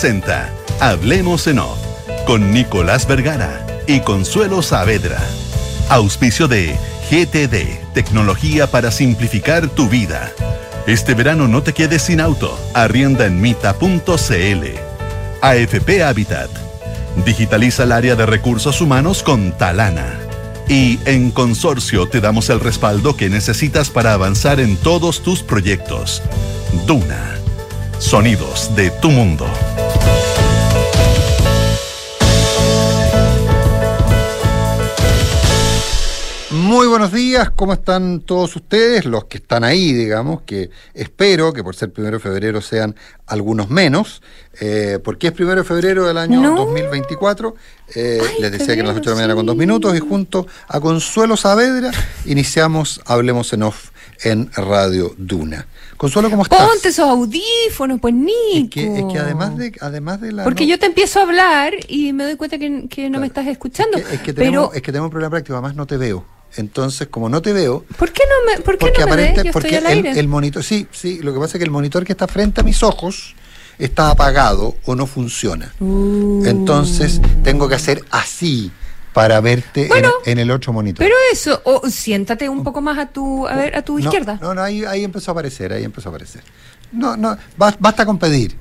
[0.00, 0.48] presenta
[0.80, 1.76] Hablemos en Off
[2.26, 5.20] con Nicolás Vergara y Consuelo Saavedra.
[5.90, 6.74] Auspicio de
[7.10, 10.32] GTD, tecnología para simplificar tu vida.
[10.86, 12.58] Este verano no te quedes sin auto.
[12.72, 14.64] Arrienda en mita.cl.
[15.42, 16.48] AFP Habitat.
[17.26, 20.18] Digitaliza el área de recursos humanos con Talana.
[20.66, 26.22] Y en Consorcio te damos el respaldo que necesitas para avanzar en todos tus proyectos.
[26.86, 27.34] Duna.
[27.98, 29.46] Sonidos de tu mundo.
[36.70, 39.04] Muy buenos días, ¿cómo están todos ustedes?
[39.04, 42.94] Los que están ahí, digamos, que espero que por ser primero de febrero sean
[43.26, 44.22] algunos menos,
[44.60, 47.56] eh, porque es primero de febrero del año 2024.
[47.96, 50.46] Eh, les decía que a las 8 de la mañana con dos minutos y junto
[50.68, 51.90] a Consuelo Saavedra
[52.24, 53.90] iniciamos Hablemos en Off
[54.22, 55.66] en Radio Duna.
[55.96, 56.68] Consuelo, ¿cómo estás?
[56.68, 58.78] Ponte esos audífonos, pues Nico.
[58.78, 61.72] Es que, es que además de además de la Porque yo te empiezo a hablar
[61.88, 63.98] y me doy cuenta que, que no me estás escuchando.
[63.98, 66.24] Es que, es que tenemos, es que tenemos un problema práctico, además no te veo.
[66.56, 67.84] Entonces, como no te veo.
[67.96, 69.44] ¿Por qué no me, por qué porque no me aparente, ves?
[69.46, 70.20] Yo porque estoy al el, aire.
[70.20, 72.64] el monitor, sí, sí, lo que pasa es que el monitor que está frente a
[72.64, 73.34] mis ojos
[73.78, 75.72] está apagado o no funciona.
[75.80, 76.44] Uh.
[76.44, 78.70] Entonces, tengo que hacer así
[79.12, 80.98] para verte en- Bueno, en, el otro monitor.
[81.04, 84.38] Pero eso, o siéntate un poco más a tu, a ver, a tu no, izquierda.
[84.40, 86.42] No, no, ahí, ahí empezó a aparecer, ahí empezó a aparecer.
[86.92, 88.56] No, no, bas- basta con pedir.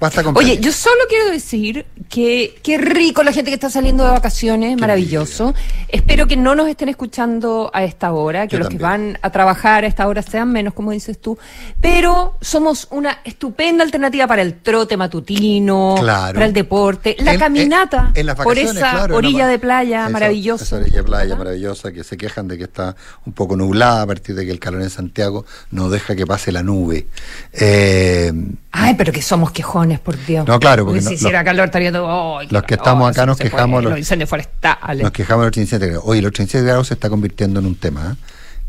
[0.00, 4.02] Basta con Oye, yo solo quiero decir que qué rico la gente que está saliendo
[4.04, 5.54] de vacaciones, maravilloso.
[5.88, 8.78] Espero que no nos estén escuchando a esta hora, que Yo los también.
[8.78, 11.38] que van a trabajar a esta hora sean menos, como dices tú.
[11.82, 16.32] Pero somos una estupenda alternativa para el trote matutino, Claro.
[16.34, 19.58] para el deporte, la En- caminata en- en las por esa claro, orilla la- de
[19.58, 20.64] playa esa- maravillosa.
[20.64, 24.06] Esa orilla de playa maravillosa que se quejan de que está un poco nublada a
[24.06, 27.06] partir de que el calor en Santiago no deja que pase la nube.
[27.52, 28.32] Eh,
[28.72, 30.46] Ay, pero que somos quejones, por Dios.
[30.46, 32.38] No, claro, porque si no- hiciera los- calor estaría todo.
[32.38, 35.02] "Ay, qué los que estamos acá nos quejamos, puede, los- incendios forestales.
[35.02, 36.04] nos quejamos de los 87 grados.
[36.06, 38.16] Oye, los 87 grados se está convirtiendo en un tema.
[38.16, 38.24] ¿eh?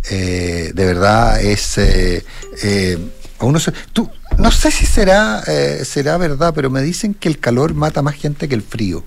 [0.09, 1.77] Eh, de verdad es.
[1.77, 2.25] eh,
[2.63, 2.97] eh,
[3.41, 7.39] uno se- tú, no sé si será, eh, será verdad, pero me dicen que el
[7.39, 9.03] calor mata más gente que el frío.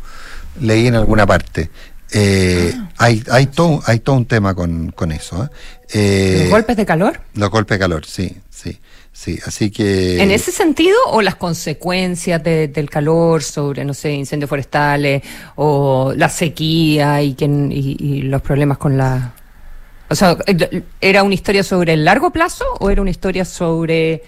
[0.60, 1.70] Leí en alguna parte.
[2.12, 2.90] Eh, Ah.
[2.98, 5.44] hay, hay, todo, hay todo un tema con, con eso.
[5.44, 5.48] ¿eh?
[5.92, 7.20] Eh, ¿Los golpes de calor?
[7.34, 8.36] Los golpes de calor, sí,
[9.14, 9.40] sí, sí.
[9.46, 10.20] Así que.
[10.22, 15.22] ¿En ese sentido o las consecuencias de- del calor sobre, no sé, incendios forestales
[15.56, 19.32] o la sequía y, que, y, y los problemas con la...
[20.10, 20.36] O sea,
[21.00, 24.22] ¿era una historia sobre el largo plazo o era una historia sobre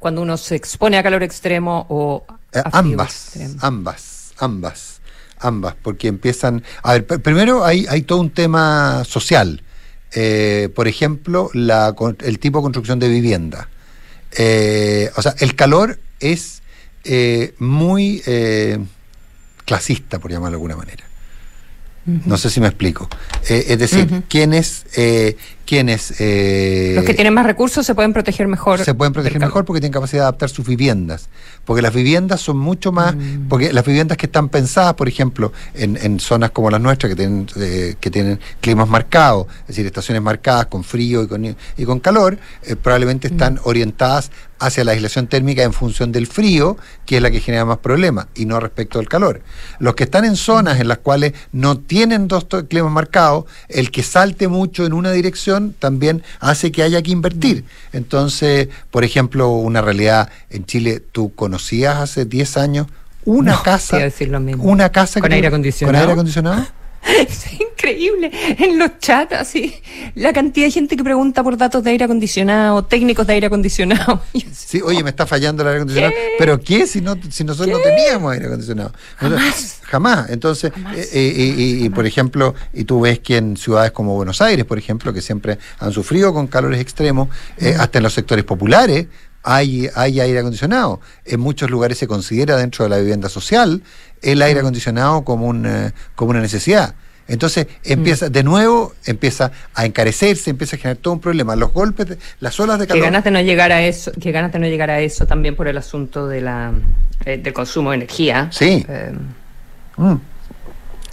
[0.00, 3.54] cuando uno se expone a calor extremo o Eh, ambas, extremo?
[3.60, 5.00] ambas, ambas,
[5.38, 6.64] ambas, porque empiezan.
[6.82, 9.62] A ver, pr- primero hay, hay todo un tema social.
[10.12, 13.68] Eh, por ejemplo, la, el tipo de construcción de vivienda.
[14.36, 16.62] Eh, o sea, el calor es
[17.04, 18.78] eh, muy eh,
[19.64, 21.09] clasista, por llamarlo de alguna manera.
[22.26, 23.08] No sé si me explico.
[23.48, 24.22] Eh, es decir, Ujú.
[24.28, 28.78] quienes, eh, quienes eh, Los que tienen más recursos se pueden proteger mejor.
[28.84, 31.28] se pueden proteger mejor porque tienen capacidad de adaptar sus viviendas.
[31.64, 33.48] Porque las viviendas son mucho más, Mm.
[33.48, 37.16] porque las viviendas que están pensadas, por ejemplo, en, en zonas como las nuestras, que
[37.16, 41.84] tienen, eh, que tienen climas marcados, es decir, estaciones marcadas con frío y con, y
[41.84, 43.32] con calor, eh, probablemente Mm.
[43.32, 46.76] están orientadas hacia la aislación térmica en función del frío,
[47.06, 49.40] que es la que genera más problemas, y no respecto del calor.
[49.78, 54.02] Los que están en zonas en las cuales no tienen dos climas marcados, el que
[54.02, 57.64] salte mucho en una dirección también hace que haya que invertir.
[57.92, 62.86] Entonces, por ejemplo, una realidad en Chile, ¿tú conocías hace 10 años
[63.24, 63.98] una No, casa?
[63.98, 64.64] decir lo mismo.
[64.64, 65.92] Una casa ¿Con que- aire acondicionado?
[65.92, 66.66] ¿Con aire acondicionado?
[67.02, 67.28] Es
[67.80, 68.30] increíble.
[68.58, 69.74] En los chats, así,
[70.14, 74.22] la cantidad de gente que pregunta por datos de aire acondicionado, técnicos de aire acondicionado.
[74.52, 76.12] Sí, oye, me está fallando el aire acondicionado.
[76.12, 76.34] ¿Qué?
[76.38, 78.92] ¿Pero qué si, no, si nosotros no teníamos aire acondicionado?
[79.16, 79.80] Jamás.
[79.82, 80.30] Jamás.
[80.30, 80.96] Entonces, Jamás.
[80.96, 84.78] eh, eh, y, por ejemplo, y tú ves que en ciudades como Buenos Aires, por
[84.78, 89.08] ejemplo, que siempre han sufrido con calores extremos, eh, hasta en los sectores populares,
[89.42, 91.00] hay, hay aire acondicionado.
[91.24, 93.82] En muchos lugares se considera dentro de la vivienda social
[94.22, 96.94] el aire acondicionado como, un, eh, como una necesidad.
[97.30, 101.56] Entonces empieza, de nuevo, empieza a encarecerse, empieza a generar todo un problema.
[101.56, 103.04] Los golpes, de- las olas de Que calor.
[103.04, 105.68] ganas de no llegar a eso, que ganas de no llegar a eso también por
[105.68, 106.72] el asunto de la
[107.24, 108.48] eh, del consumo de energía.
[108.52, 108.84] Sí.
[108.88, 109.12] Eh,
[109.96, 110.14] Mm.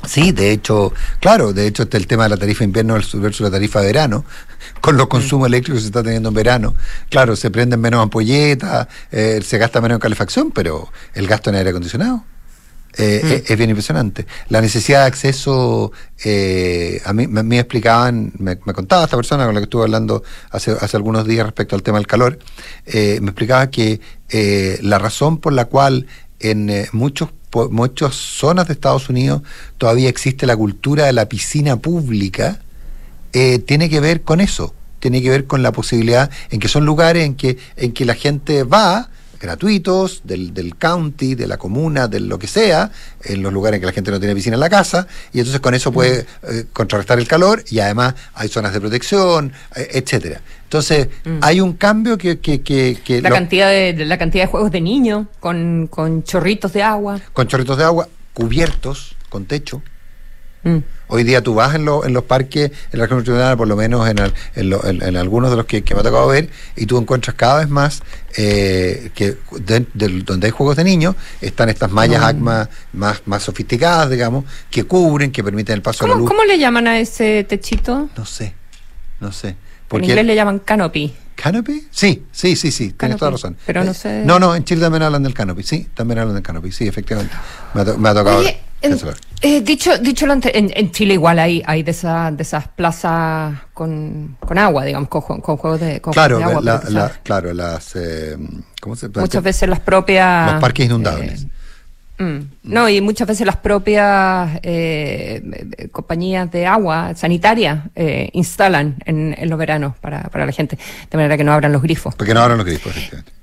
[0.08, 3.52] Sí, de hecho, claro, de hecho está el tema de la tarifa invierno versus la
[3.52, 4.24] tarifa verano,
[4.81, 6.74] con los consumos eléctricos que se está teniendo en verano.
[7.10, 11.58] Claro, se prenden menos ampolletas, eh, se gasta menos en calefacción, pero el gasto en
[11.58, 12.24] aire acondicionado
[12.98, 14.26] eh, es, es bien impresionante.
[14.50, 15.92] La necesidad de acceso,
[16.24, 19.84] eh, a mí me, me explicaban, me, me contaba esta persona con la que estuve
[19.84, 22.40] hablando hace, hace algunos días respecto al tema del calor,
[22.86, 26.08] eh, me explicaba que eh, la razón por la cual
[26.40, 27.30] en eh, muchos
[27.72, 29.42] muchas zonas de Estados Unidos
[29.78, 32.60] todavía existe la cultura de la piscina pública,
[33.34, 36.86] eh, tiene que ver con eso, tiene que ver con la posibilidad en que son
[36.86, 42.07] lugares en que, en que la gente va gratuitos del, del county, de la comuna,
[42.07, 42.92] de lo que sea,
[43.24, 45.60] en los lugares en que la gente no tiene piscina en la casa, y entonces
[45.62, 46.45] con eso puede mm.
[46.50, 50.42] eh, contrarrestar el calor y además hay zonas de protección, eh, etcétera.
[50.63, 51.39] Entonces, mm.
[51.42, 52.39] hay un cambio que...
[52.39, 56.84] que, que, la, cantidad de, la cantidad de juegos de niños con, con chorritos de
[56.84, 57.19] agua.
[57.34, 59.81] Con chorritos de agua, cubiertos, con techo.
[60.68, 60.84] Mm.
[61.10, 64.10] Hoy día tú vas en, en los parques, en la región metropolitana, por lo menos
[64.10, 64.18] en,
[64.56, 68.04] en, algunos de los que, me ha tocado ver, y tú encuentras cada vez más
[68.36, 69.38] eh, que
[70.25, 75.31] donde hay juegos de niños están estas mallas ACMA más, más sofisticadas, digamos, que cubren,
[75.31, 76.28] que permiten el paso de la luz.
[76.28, 78.10] ¿Cómo le llaman a ese techito?
[78.18, 78.54] No sé,
[79.22, 79.56] no sé.
[79.90, 81.13] en inglés le llaman canopy.
[81.38, 81.88] ¿Canopy?
[81.92, 83.56] Sí, sí, sí, sí, tienes toda razón.
[83.66, 84.24] Pero no eh, sé.
[84.25, 87.34] No, no, en Chile también hablan del canopy, sí, también hablan del canopy, sí, efectivamente.
[87.75, 88.44] Me ha, tocado.
[89.41, 93.56] Eh, dicho dicho lo en, en, Chile igual hay hay de, esa, de esas plazas
[93.74, 96.62] con, con agua, digamos, con, con juegos de, con claro, agua.
[96.89, 97.95] La, claro, las...
[97.95, 98.38] Eh,
[98.81, 100.53] ¿cómo se, muchas veces las propias...
[100.53, 101.44] Los parques inundables.
[102.18, 108.95] Eh, mm, no, y muchas veces las propias eh, compañías de agua sanitaria eh, instalan
[109.06, 110.77] en, en, los veranos para, para la gente,
[111.09, 112.15] de manera que no abran los grifos.
[112.15, 113.33] Porque no abran los grifos, efectivamente.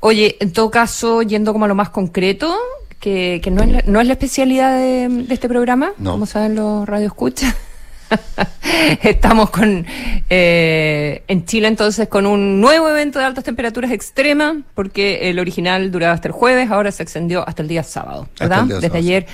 [0.00, 2.56] Oye, en todo caso, yendo como a lo más concreto,
[3.00, 7.54] que, no, es la, no es la especialidad de, este programa, como saben los radioescuchas.
[9.02, 9.86] Estamos con
[10.28, 15.90] eh, en Chile entonces con un nuevo evento de altas temperaturas extremas, porque el original
[15.90, 18.64] duraba hasta el jueves, ahora se extendió hasta el día sábado, ¿verdad?
[18.64, 19.26] Desde ayer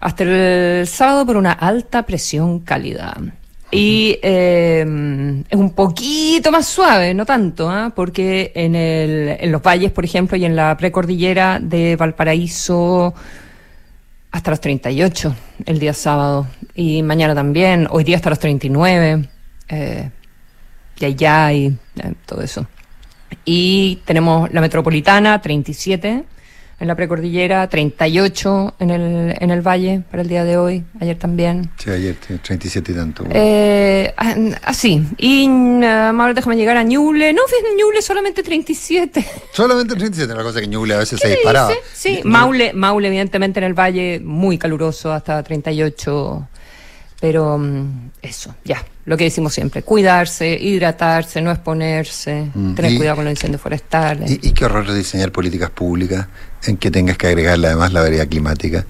[0.00, 3.16] hasta el sábado por una alta presión cálida.
[3.70, 4.80] Y eh,
[5.48, 7.92] es un poquito más suave, no tanto, ¿ah?
[7.94, 13.12] porque en, el, en los valles, por ejemplo, y en la precordillera de Valparaíso,
[14.30, 15.34] hasta los 38
[15.66, 16.46] el día sábado.
[16.74, 19.28] Y mañana también, hoy día hasta los 39.
[19.68, 20.10] Eh,
[21.00, 22.66] y allá y eh, todo eso.
[23.44, 26.24] Y tenemos la metropolitana, 37
[26.80, 31.18] en la precordillera, 38 en el, en el valle para el día de hoy, ayer
[31.18, 31.70] también.
[31.76, 33.24] Sí, ayer 37 y tanto.
[33.30, 34.14] Eh,
[34.62, 35.02] así.
[35.04, 37.32] Ah, y uh, déjame llegar a Ñuble.
[37.32, 39.26] No, ves Ñuble solamente 37.
[39.52, 41.72] Solamente 37, la cosa que Ñuble a veces se disparaba.
[41.92, 46.48] Sí, Maule, Maule, evidentemente en el valle, muy caluroso, hasta 38
[47.20, 53.16] pero mm, eso, ya, lo que decimos siempre, cuidarse, hidratarse, no exponerse, mm, tener cuidado
[53.16, 54.30] con los incendios forestales.
[54.30, 56.26] Y, qué horror diseñar políticas públicas
[56.64, 58.86] en que tengas que agregarle además la variedad climática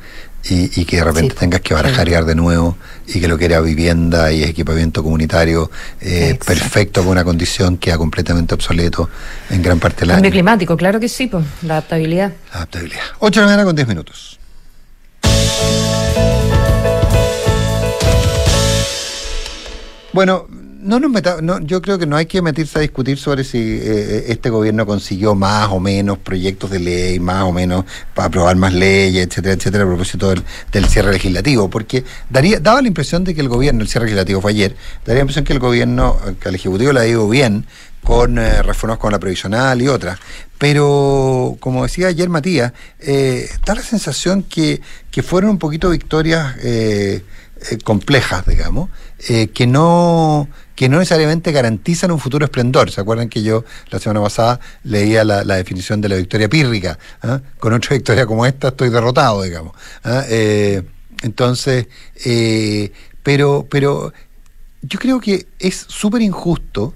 [0.51, 2.77] y, que de repente tengas que barajar de nuevo
[3.07, 5.71] y que lo que era vivienda y equipamiento comunitario
[6.01, 9.11] eh, perfecto con una condición queda completamente obsoleto
[9.51, 10.17] en gran parte del año.
[10.17, 12.33] Cambio climático, claro que sí, pues, la adaptabilidad.
[12.51, 13.03] La adaptabilidad.
[13.19, 14.39] 8 de la mañana con 10 minutos.
[20.13, 20.47] Bueno,
[20.81, 23.59] no nos meta, no, yo creo que no hay que meterse a discutir sobre si
[23.59, 27.85] eh, eh, este gobierno consiguió más o menos proyectos de ley, más o menos
[28.15, 30.33] para aprobar más leyes, etcétera, etcétera, a propósito
[30.73, 34.41] del, cierre legislativo, porque daría, daba la impresión de que el gobierno, el cierre legislativo
[34.41, 37.67] fue ayer, daría la impresión que el gobierno, que al Ejecutivo le ha ido bien
[38.05, 40.19] con eh, reformas como la previsional y otras,
[40.59, 42.73] pero como decía ayer Matías,
[43.67, 46.57] da la sensación que, que fueron un poquito victorias
[47.85, 48.89] complejas, digamos,
[49.27, 52.93] eh, que no que no necesariamente garantizan un futuro esplendor.
[52.93, 57.01] ¿Se acuerdan que yo la semana pasada leía la, definición de la victoria pírrica?
[57.21, 57.41] ¿ah?
[57.59, 59.73] Con otra victoria como esta estoy derrotado, digamos.
[60.05, 60.23] ¿ah?
[60.29, 60.85] Eh,
[61.23, 61.89] entonces,
[62.25, 62.93] eh,
[63.25, 64.13] pero, pero
[64.83, 66.95] yo creo que es súper injusto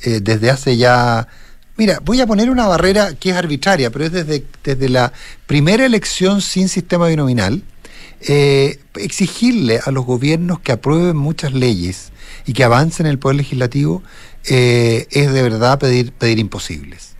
[0.00, 1.28] desde hace ya...
[1.76, 5.12] Mira, voy a poner una barrera que es arbitraria, pero es desde, desde la
[5.46, 7.62] primera elección sin sistema binominal,
[8.22, 12.12] eh, exigirle a los gobiernos que aprueben muchas leyes
[12.46, 14.02] y que avancen en el poder legislativo
[14.44, 17.16] eh, es de verdad pedir, pedir imposibles.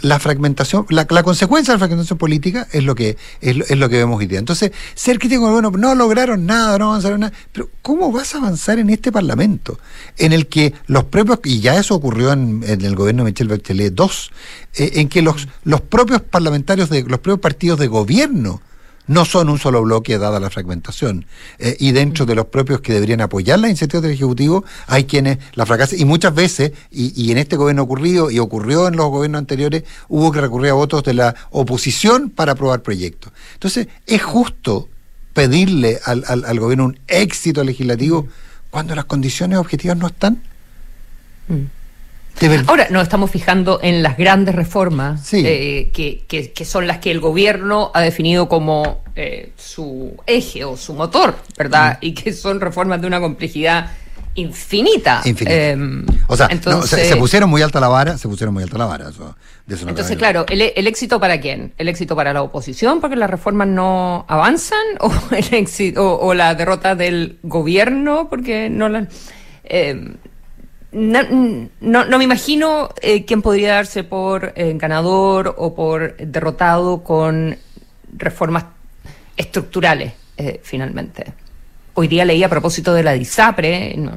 [0.00, 4.18] la fragmentación, la, consecuencia de la fragmentación política es lo que es lo, que vemos
[4.18, 4.38] hoy día.
[4.38, 8.78] Entonces, ser crítico, bueno, no lograron nada, no avanzaron nada, pero ¿cómo vas a avanzar
[8.78, 9.78] en este Parlamento?
[10.16, 13.98] En el que los propios, y ya eso ocurrió en, el gobierno de Michel Bachelet
[13.98, 14.06] II,
[14.76, 18.62] eh, en que los, los propios parlamentarios de los propios partidos de gobierno
[19.06, 21.26] no son un solo bloque dada la fragmentación.
[21.58, 25.38] Eh, y dentro de los propios que deberían apoyar la iniciativa del Ejecutivo, hay quienes
[25.54, 26.00] la fracasan.
[26.00, 30.30] Y muchas veces, y, en este gobierno ocurrido, y ocurrió en los gobiernos anteriores, hubo
[30.32, 33.32] que recurrir a votos de la oposición para aprobar proyectos.
[33.54, 34.88] Entonces, es justo
[35.32, 38.28] pedirle al, al, gobierno un éxito legislativo
[38.70, 40.42] cuando las condiciones objetivas no están.
[41.48, 41.81] Mm.
[42.66, 45.42] Ahora nos estamos fijando en las grandes reformas Sí.
[45.46, 50.64] eh, que, que- que son las que el gobierno ha definido como eh, su eje
[50.64, 51.98] o su motor, ¿verdad?
[52.00, 52.04] Mm.
[52.06, 53.90] Y que son reformas de una complejidad
[54.34, 55.20] infinita.
[55.24, 55.54] Infinita.
[55.54, 55.76] Eh,
[56.26, 58.86] o sea, no, se, se pusieron muy alta la vara, se pusieron muy alta la
[58.86, 59.10] vara.
[59.10, 59.36] eso-
[59.66, 61.72] de eso no entonces, claro, ¿el, el éxito para quién?
[61.78, 64.78] ¿El éxito para la oposición porque las reformas no avanzan?
[65.00, 69.06] ¿O, el éxito, o, o la derrota del gobierno porque no la...
[69.64, 70.14] eh,
[70.92, 77.02] no, no, no me imagino eh, quién podría darse por eh, ganador o por derrotado
[77.02, 77.56] con
[78.16, 78.64] reformas
[79.36, 81.32] estructurales, eh, finalmente.
[81.94, 84.12] Hoy día leí a propósito de la DISAPRE, no,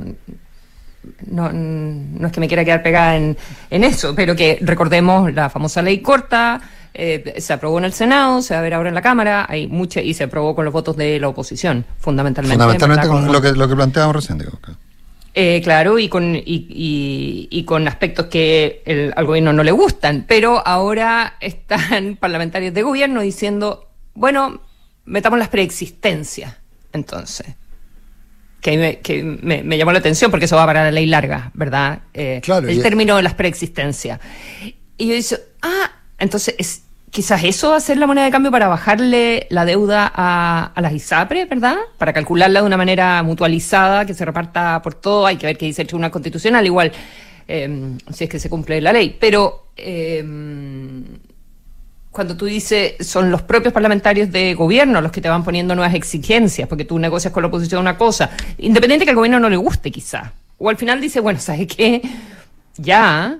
[1.28, 3.38] no, no es que me quiera quedar pegada en,
[3.70, 6.62] en eso, pero que recordemos la famosa ley corta,
[6.94, 9.68] eh, se aprobó en el Senado, se va a ver ahora en la Cámara, hay
[9.68, 12.56] mucha, y se aprobó con los votos de la oposición, fundamentalmente.
[12.56, 14.38] Fundamentalmente con lo que, lo que planteábamos recién.
[14.38, 14.60] digo.
[15.36, 19.72] Eh, claro, y con, y, y- y con aspectos que el- al gobierno no le
[19.72, 24.62] gustan, pero ahora están parlamentarios de gobierno diciendo, bueno,
[25.04, 26.56] metamos las preexistencias,
[26.94, 27.48] entonces.
[28.62, 31.52] Que, me, que me, me llamó la atención porque eso va para la ley larga,
[31.54, 32.00] ¿verdad?
[32.16, 34.20] Eh, Claro, el término de las preexistencias.
[34.98, 36.82] Y yo dije, ah, entonces es,
[37.16, 40.92] quizás eso va a ser la moneda de cambio para bajarle la deuda a, las
[40.92, 41.78] ISAPRE, ¿verdad?
[41.98, 45.26] Para calcularla de una manera mutualizada, que se reparta por todo.
[45.26, 46.92] Hay que ver qué dice el Tribunal Constitucional, igual,
[47.48, 49.16] eh, si es que se cumple la ley.
[49.18, 50.22] Pero eh,
[52.12, 55.96] cuando tú dices, son los propios parlamentarios de gobierno los que te van poniendo nuevas
[55.96, 59.56] exigencias, porque tú negocias con la oposición una cosa, independiente que al gobierno no le
[59.56, 60.34] guste, quizá.
[60.58, 62.02] O al final dice, bueno, ¿sabes qué?
[62.76, 63.40] Ya.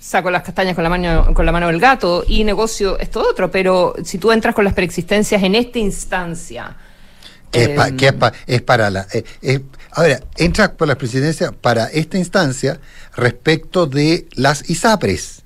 [0.00, 3.50] Saco las castañas con la mano con la mano del gato y negocio esto otro,
[3.50, 6.74] pero si tú entras con las preexistencias en esta instancia,
[7.52, 9.06] Que es, pa- em, que es, pa- es para la.
[9.12, 9.60] eh, eh,
[9.92, 12.80] ahora, entra por la presidencia para esta instancia
[13.14, 15.42] respecto de las ISAPRES.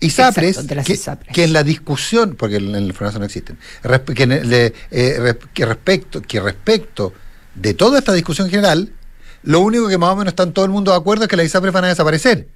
[0.00, 1.34] ISAPRES, Exacto, de las que, ISAPRES.
[1.34, 3.58] que en la discusión, porque en el FONASA no existen,
[4.14, 7.12] que, eh, que respecto, que respecto
[7.54, 8.92] de toda esta discusión general,
[9.42, 11.46] lo único que más o menos están todo el mundo de acuerdo es que las
[11.46, 12.48] ISAPRES van a desaparecer.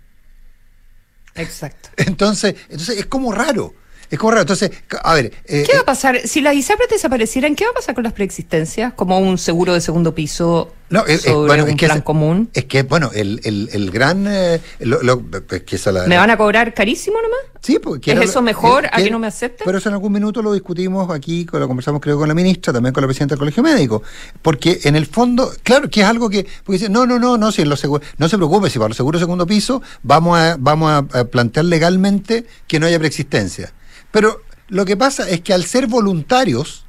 [1.38, 1.88] Exacto.
[1.96, 3.74] Entonces, entonces es como raro.
[4.10, 4.42] Es como raro.
[4.42, 4.70] Entonces,
[5.02, 5.32] a ver.
[5.44, 7.54] eh, ¿Qué va a pasar si las ISAPRES desaparecieran?
[7.54, 8.92] ¿Qué va a pasar con las preexistencias?
[8.94, 11.98] Como un seguro de segundo piso No, es, es- sobre bueno, un es que plan
[11.98, 12.50] es- común.
[12.54, 14.26] Es que, bueno, el, el, el gran.
[14.26, 17.38] eh, lo- lo- es que esa la- ¿Me van a cobrar carísimo nomás?
[17.60, 19.64] Sí, porque ¿Es eso mejor eh, a que no me acepten?
[19.66, 22.94] Pero eso en algún minuto lo discutimos aquí, lo conversamos creo con la ministra, también
[22.94, 24.02] con la presidenta del Colegio Médico.
[24.40, 26.46] Porque en el fondo, claro, que es algo que.
[26.64, 27.84] Porque dicen, no, no, no, no, si en los
[28.16, 31.66] no se preocupe, si para los seguros de segundo piso vamos a, vamos a plantear
[31.66, 33.72] legalmente que no haya preexistencia.
[34.10, 36.84] Pero lo que pasa es que al ser voluntarios,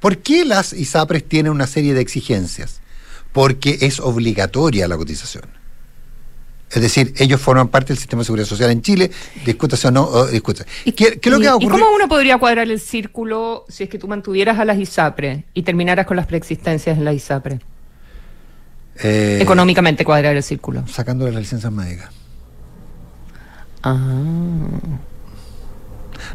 [0.00, 2.80] ¿por qué las ISAPRES tienen una serie de exigencias?
[3.32, 5.44] Porque es obligatoria la cotización.
[6.70, 9.10] Es decir, ellos forman parte del sistema de seguridad social en Chile,
[9.44, 10.68] discútase o no, o discútase.
[10.84, 11.70] ¿Qué, qué es lo que ¿Y- va a ¿Y ocurrir?
[11.70, 15.62] cómo uno podría cuadrar el círculo si es que tú mantuvieras a las ISAPRE y
[15.62, 17.60] terminaras con las preexistencias en la ISAPRE?
[19.02, 20.86] Eh, Económicamente cuadrar el círculo.
[20.88, 22.10] Sacándole las licencias médicas.
[23.82, 23.98] Ah.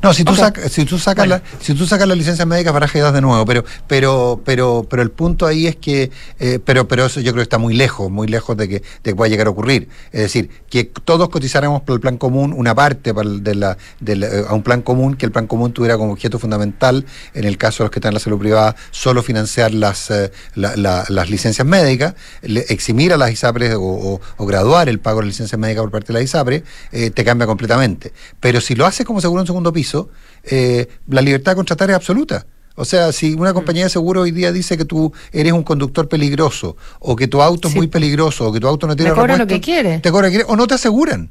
[0.04, 1.42] No, si tú, sacas, si tú sacas Bueno.
[1.44, 5.12] la, si tú sacas las licencias médicas, barajas de nuevo, pero, pero, pero, pero el
[5.12, 8.28] punto ahí es que, eh, pero, pero eso yo creo que está muy lejos, muy
[8.28, 9.90] lejos de que, de que pueda llegar a ocurrir.
[10.12, 13.78] Es decir, que todos cotizáramos por el plan común, una parte para el de la,
[14.00, 17.06] de la- eh, a un plan común, que el plan común tuviera como objeto fundamental,
[17.34, 20.32] en el caso de los que están en la salud privada, solo financiar las, eh,
[20.56, 25.00] la- la- las licencias médicas, le- eximir a las ISAPRES o, o- o graduar el
[25.00, 28.12] pago de las licencias médicas por parte de la ISAPRE, eh, te cambia completamente.
[28.40, 30.10] Pero si lo haces como seguro en segundo piso,
[30.44, 32.46] eh, la libertad de contratar es absoluta.
[32.76, 36.08] O sea, si una compañía de seguro hoy día dice que tú eres un conductor
[36.08, 39.16] peligroso, o que tu auto es muy peligroso, o que tu auto no tiene lo
[39.16, 40.00] repuesto, que quiere.
[40.00, 41.30] Te cobra lo que quiere, o no te aseguran.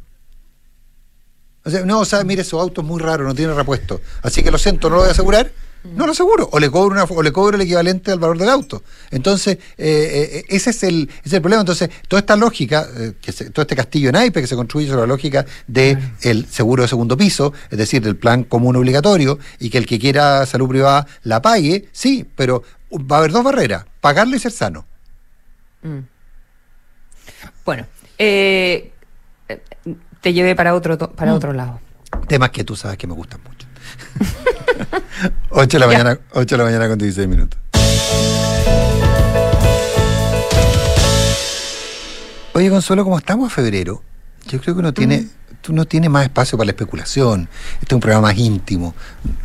[1.65, 4.01] O sea, no, o sea, mire, su auto es muy raro, no tiene repuesto.
[4.23, 5.51] Así que lo siento, no lo voy a asegurar.
[5.85, 6.49] No lo aseguro.
[6.53, 8.83] O le cobro una, o le cobro el equivalente al valor del auto.
[9.11, 11.61] Entonces, eh, eh, ese es el, ese es el problema.
[11.61, 14.87] Entonces, toda esta lógica, eh, que se- todo este castillo en naipe que se construye
[14.89, 19.39] sobre la lógica del el seguro de segundo piso, es decir, del plan común obligatorio,
[19.61, 23.45] y que el que quiera salud privada la pague, sí, pero va a haber dos
[23.45, 24.85] barreras, pagarlo y ser sano.
[25.83, 25.99] Mm.
[27.65, 27.87] Bueno,
[28.19, 28.93] eh,
[30.21, 31.35] te llevé para otro para Mm.
[31.37, 31.81] otro lado.
[32.27, 33.67] Temas que tú sabes que me gustan mucho.
[35.51, 35.99] 8 de la Ya.
[35.99, 37.59] mañana, 8 de la mañana con 16 minutos.
[42.55, 44.03] Oye, Consuelo, como estamos a febrero,
[44.49, 45.27] yo creo que uno tiene,
[45.61, 47.49] tú no tienes más espacio para la especulación.
[47.75, 48.95] Este es un programa más íntimo.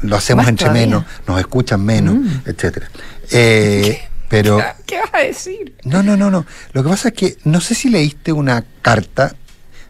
[0.02, 0.88] Lo hacemos Más entre todavía.
[0.88, 2.28] menos, nos escuchan menos, Mm.
[2.46, 2.90] etcétera.
[3.32, 5.76] Eh, Pero, ¿Qué vas a decir?
[5.84, 6.44] no, no, no, no.
[6.72, 9.36] Lo que pasa es que no sé si leíste una carta,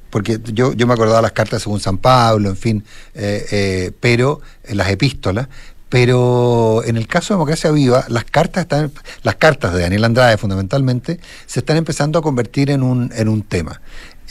[0.09, 4.41] porque yo, yo me acordaba las cartas según San Pablo, en fin, eh, eh, pero
[4.69, 5.47] las epístolas,
[5.93, 10.38] pero en el caso de Democracia Viva, las cartas están, las cartas de Daniel Andrade
[10.38, 13.79] fundamentalmente, se están empezando a convertir en un, en un tema.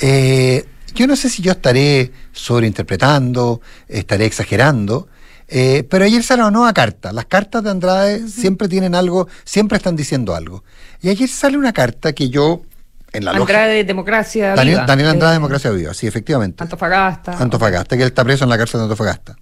[0.00, 5.06] Eh, yo no sé si yo estaré sobreinterpretando, estaré exagerando,
[5.46, 7.12] eh, pero ayer salió una nueva carta.
[7.12, 10.64] Las cartas de Andrade siempre tienen algo, siempre están diciendo algo.
[11.00, 12.62] Y ayer sale una carta que yo,
[13.12, 14.56] en la Andrade, Democracia.
[14.56, 14.86] Daniel, Viva.
[14.86, 16.60] Daniel Andrade, Eh, Democracia Viva, sí, efectivamente.
[16.60, 17.38] Antofagasta.
[17.38, 19.36] Antofagasta, que él está preso en la cárcel de Antofagasta.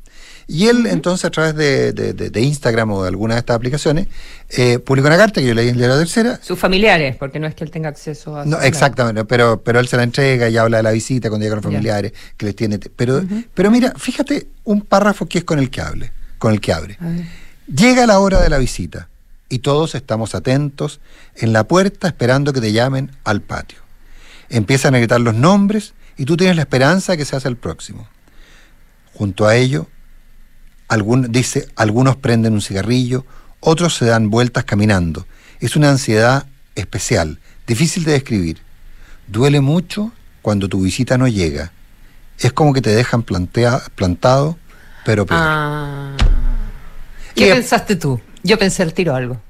[0.47, 3.57] Y él, entonces, a través de, de- de- de Instagram o de alguna de estas
[3.57, 4.09] aplicaciones,
[4.51, 6.41] eh, publicó una carta que yo leí en La Tercera.
[6.43, 8.45] Sus familiares, porque no es que él tenga acceso a.
[8.45, 11.55] No, exactamente, pero, pero él se la entrega y habla de la visita cuando llega
[11.57, 12.79] con los familiares, que les tiene.
[12.79, 13.23] Pero,
[13.55, 16.99] pero mira, fíjate un párrafo que es con el que hable, con el que abre.
[17.73, 19.09] Llega la hora de la visita
[19.49, 21.01] y todos estamos atentos
[21.37, 23.79] en la puerta esperando que te llamen al patio.
[24.49, 28.09] Empiezan a gritar los nombres y tú tienes la esperanza de que seas el próximo.
[29.15, 29.87] Junto a ello,
[30.91, 33.25] algún, dice, algunos prenden un cigarrillo,
[33.61, 35.27] otros se dan vueltas caminando.
[35.61, 38.59] Es una ansiedad especial, difícil de describir.
[39.27, 41.73] Duele mucho cuando tu visita no llega.
[42.39, 44.59] Es como que te dejan plantea- plantado,
[45.05, 45.41] pero peor.
[45.43, 46.17] Ah.
[47.35, 48.21] ¿Qué pensaste tú?
[48.43, 49.41] Yo pensé el tiro algo.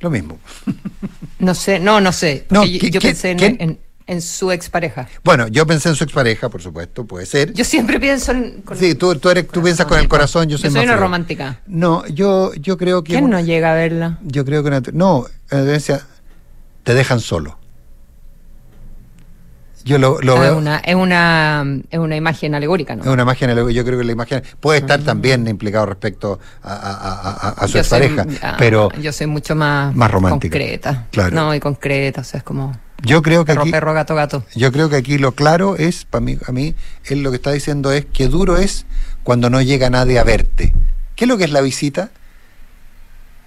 [0.00, 0.38] Lo mismo.
[1.38, 2.46] No sé, no, no sé.
[2.50, 5.06] No, yo, ¿qui- yo qui- pensé en, en- en su expareja.
[5.22, 7.52] Bueno, yo pensé en su expareja, por supuesto, puede ser.
[7.52, 8.62] Yo siempre pienso en.
[8.62, 10.84] con- sí, tú, tú, eres, tú piensas con el corazón, yo soy Yo soy más
[10.84, 11.00] una frío.
[11.04, 11.60] romántica.
[11.66, 13.12] No, yo, yo creo que.
[13.12, 14.18] ¿Quién no llega a verla?
[14.22, 16.00] Yo creo que una, no, en esencia,
[16.82, 17.58] te dejan solo.
[19.84, 20.52] Yo lo, lo Ah, veo.
[20.52, 23.02] es, una, es, una, es una imagen alegórica, ¿no?
[23.04, 27.12] Es una imagen, yo creo que la imagen puede estar también implicado respecto a, a-
[27.48, 29.94] a- a- su expareja, ah, pero Yo soy mucho más.
[29.94, 30.52] Más romántica.
[30.58, 31.06] Concreta.
[31.10, 31.34] Claro.
[31.34, 32.72] No, y concreta, o sea, es como.
[33.02, 34.44] Yo creo que Perro, aquí, perro, gato, gato.
[34.54, 36.74] Yo creo que aquí lo claro es, para mí, a mí,
[37.04, 38.86] él lo que está diciendo es que duro es
[39.22, 40.74] cuando no llega nadie a verte.
[41.14, 42.10] ¿Qué es lo que es la visita?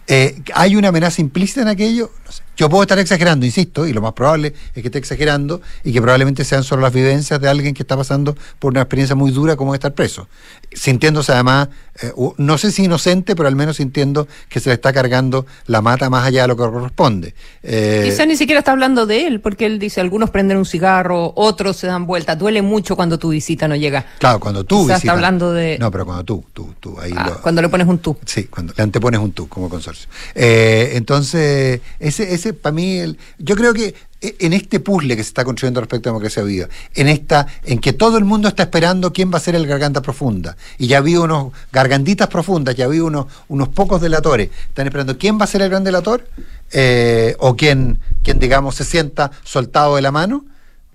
[0.07, 2.11] Eh, ¿Hay una amenaza implícita en aquello?
[2.25, 2.43] No sé.
[2.61, 5.99] Yo puedo estar exagerando, insisto, y lo más probable es que esté exagerando y que
[5.99, 9.55] probablemente sean solo las vivencias de alguien que está pasando por una experiencia muy dura
[9.55, 10.27] como estar preso.
[10.71, 11.69] Sintiéndose además,
[12.03, 15.81] eh, no sé si inocente, pero al menos sintiendo que se le está cargando la
[15.81, 17.33] mata más allá de lo que corresponde.
[17.63, 21.33] Eh, Quizá ni siquiera está hablando de él, porque él dice, algunos prenden un cigarro,
[21.35, 22.35] otros se dan vuelta.
[22.35, 24.05] Duele mucho cuando tu visita no llega.
[24.19, 27.25] Claro, cuando tú Quizás está hablando de- No, pero cuando tú, tú, tú, ahí Ah,
[27.31, 28.15] lo- cuando le pones un tú.
[28.23, 30.07] Sí, cuando le antepones un tú como consorcio.
[30.35, 35.23] Eh, entonces, ese, ese para mí, el- yo creo que e- en este puzzle que
[35.23, 38.63] se está construyendo respecto a democracia viva, en esta, en que todo el mundo está
[38.63, 42.87] esperando quién va a ser el garganta profunda, y ya vi unos gargantitas profundas, ya
[42.87, 46.27] vi unos, unos pocos delatores, están esperando quién va a ser el gran delator,
[46.71, 50.45] eh, o quién, quién, digamos, se sienta soltado de la mano,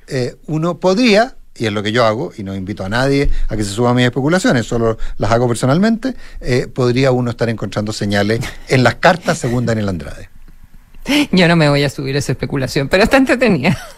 [0.09, 3.57] eh, uno podría, y es lo que yo hago, y no invito a nadie a
[3.57, 7.93] que se suba a mis especulaciones, solo las hago personalmente, eh, podría uno estar encontrando
[7.93, 10.29] señales en las cartas según Daniel Andrade.
[11.33, 13.77] Yo no me voy a subir a esa especulación, pero está entretenida.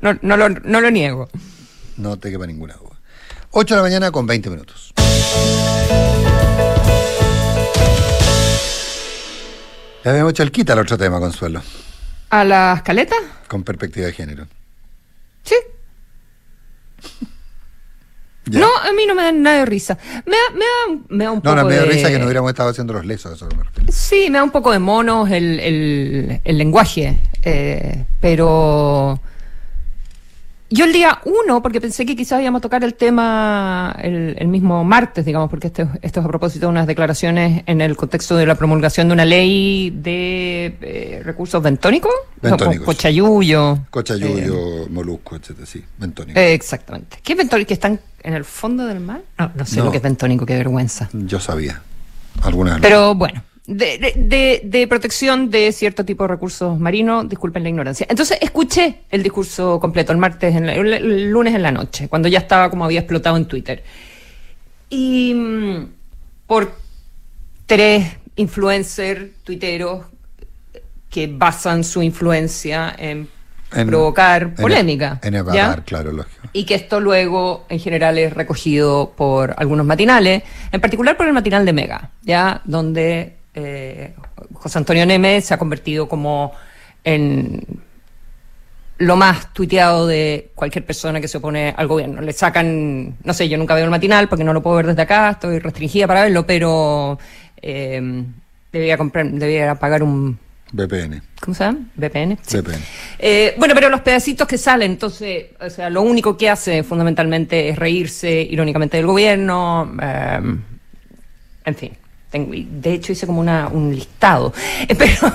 [0.00, 1.28] No, no, lo, no lo niego.
[1.96, 3.00] No te quepa ninguna duda.
[3.50, 4.92] 8 de la mañana con 20 minutos.
[10.04, 11.62] Le habíamos hecho el quita al otro tema, Consuelo,
[12.30, 13.16] ¿A la escaleta?
[13.48, 14.46] con perspectiva de género.
[15.44, 15.56] Sí.
[18.50, 19.96] No, a mí no me da nada de risa.
[20.26, 21.88] Me da, me da, me da un No, poco no, me da de...
[21.90, 23.92] risa que no hubiéramos estado haciendo los lesos, eso me refiero.
[23.92, 29.20] Sí, me da un poco de monos el, el, el lenguaje, eh, pero
[30.72, 34.48] yo el día uno, porque pensé que quizás íbamos a tocar el tema el, el
[34.48, 38.36] mismo martes, digamos, porque esto, esto es a propósito de unas declaraciones en el contexto
[38.36, 42.82] de la promulgación de una ley de eh, recursos bentónicos, Bentónicos.
[42.82, 43.78] O cochayuyo.
[43.90, 46.38] Cochayuyo, molusco, etcétera, sí, bentónico.
[46.38, 47.18] Eh, exactamente.
[47.22, 47.68] ¿Qué es bentónico?
[47.68, 49.20] ¿Que están en el fondo del mar?
[49.38, 49.84] No, no sé No.
[49.84, 51.08] lo que es bentónico, qué vergüenza.
[51.12, 51.82] Yo sabía.
[52.42, 57.68] Algunas Pero bueno, de, de- de- protección de cierto tipo de recursos marinos, disculpen la
[57.68, 58.06] ignorancia.
[58.10, 62.28] Entonces escuché el discurso completo el martes, en la- el, lunes en la noche, cuando
[62.28, 63.82] ya estaba como había explotado en Twitter.
[64.90, 65.86] Y mm,
[66.46, 66.72] por
[67.66, 70.06] tres influencers tuiteros
[71.10, 73.28] que basan su influencia en,
[73.74, 75.20] En- provocar en- polémica.
[75.22, 75.38] En, ¿ya?
[75.40, 76.48] evadir, claro, lógico.
[76.52, 81.32] y que esto luego en general es recogido por algunos matinales, en particular por el
[81.32, 84.14] matinal de Mega, ya donde eh,
[84.54, 86.52] José Antonio Neme se ha convertido como
[87.04, 87.62] en
[88.98, 92.20] lo más tuiteado de cualquier persona que se opone al gobierno.
[92.20, 95.02] Le sacan, no sé, yo nunca veo el matinal porque no lo puedo ver desde
[95.02, 97.18] acá, estoy restringida para verlo, pero
[97.60, 98.24] eh,
[98.72, 100.38] debía comprar, debía pagar un,
[100.72, 101.22] VPN.
[101.40, 101.80] ¿Cómo se llama?
[101.96, 102.38] VPN.
[102.42, 102.56] Sí.
[102.56, 102.82] VPN.
[103.18, 107.68] Eh, bueno, pero los pedacitos que salen, entonces, o sea, lo único que hace fundamentalmente
[107.68, 109.94] es reírse irónicamente del gobierno.
[110.00, 110.40] eh,
[111.64, 111.92] en fin,
[112.32, 114.52] tengo- de hecho hice como una, un listado.
[114.88, 115.32] Eh, Pero,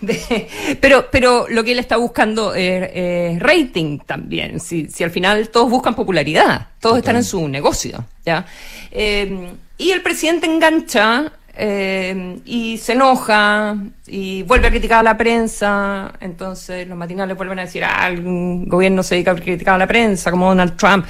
[0.00, 0.48] de-
[0.80, 4.60] pero, pero lo que él está buscando es, es rating también.
[4.60, 8.04] Si, si al final todos buscan popularidad, todos están en su negocio.
[8.24, 8.46] ¿ya?
[8.92, 13.76] Eh, y el presidente engancha eh, y se enoja
[14.06, 16.12] y vuelve a criticar a la prensa.
[16.20, 18.22] Entonces los matinales vuelven a decir, ah, el
[18.66, 21.04] gobierno se dedica a criticar a la prensa, como Donald Trump.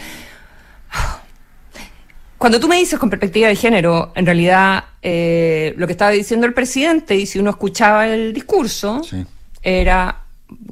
[2.44, 6.46] Cuando tú me dices con perspectiva de género, en realidad eh, lo que estaba diciendo
[6.46, 9.24] el presidente, y si uno escuchaba el discurso, Sí.
[9.62, 10.24] era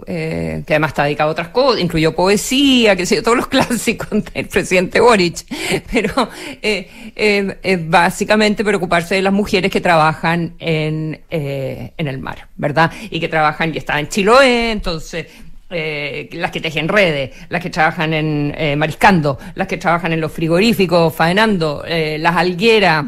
[0.06, 3.46] eh, que además está dedicado a otras cosas, incluyó poesía, que sé yo, todos los
[3.48, 5.46] clásicos del presidente Boric,
[5.90, 6.28] pero
[6.60, 12.92] eh, eh, básicamente preocuparse de las mujeres que trabajan en, en el mar, ¿verdad?
[13.08, 15.26] Y que trabajan y están en Chiloé, entonces
[15.72, 20.20] eh, las que tejen redes, las que trabajan en eh, mariscando, las que trabajan en
[20.20, 23.04] los frigoríficos, faenando, eh, las algueras,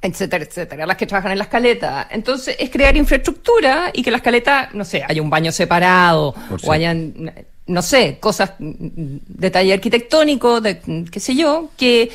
[0.00, 2.06] etcétera, etcétera, las que trabajan en las caletas.
[2.10, 6.60] Entonces, es crear infraestructura y que las caletas, no sé, haya un baño separado, Por
[6.62, 7.32] o hayan,
[7.66, 12.10] no sé, cosas, mm, detalle arquitectónico, de, mm, qué sé yo, que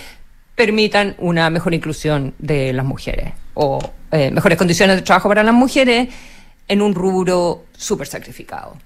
[0.56, 3.80] permitan una mejor inclusión de las mujeres o
[4.12, 6.10] eh, mejores condiciones de trabajo para las mujeres
[6.68, 8.78] en un rubro súper sacrificado.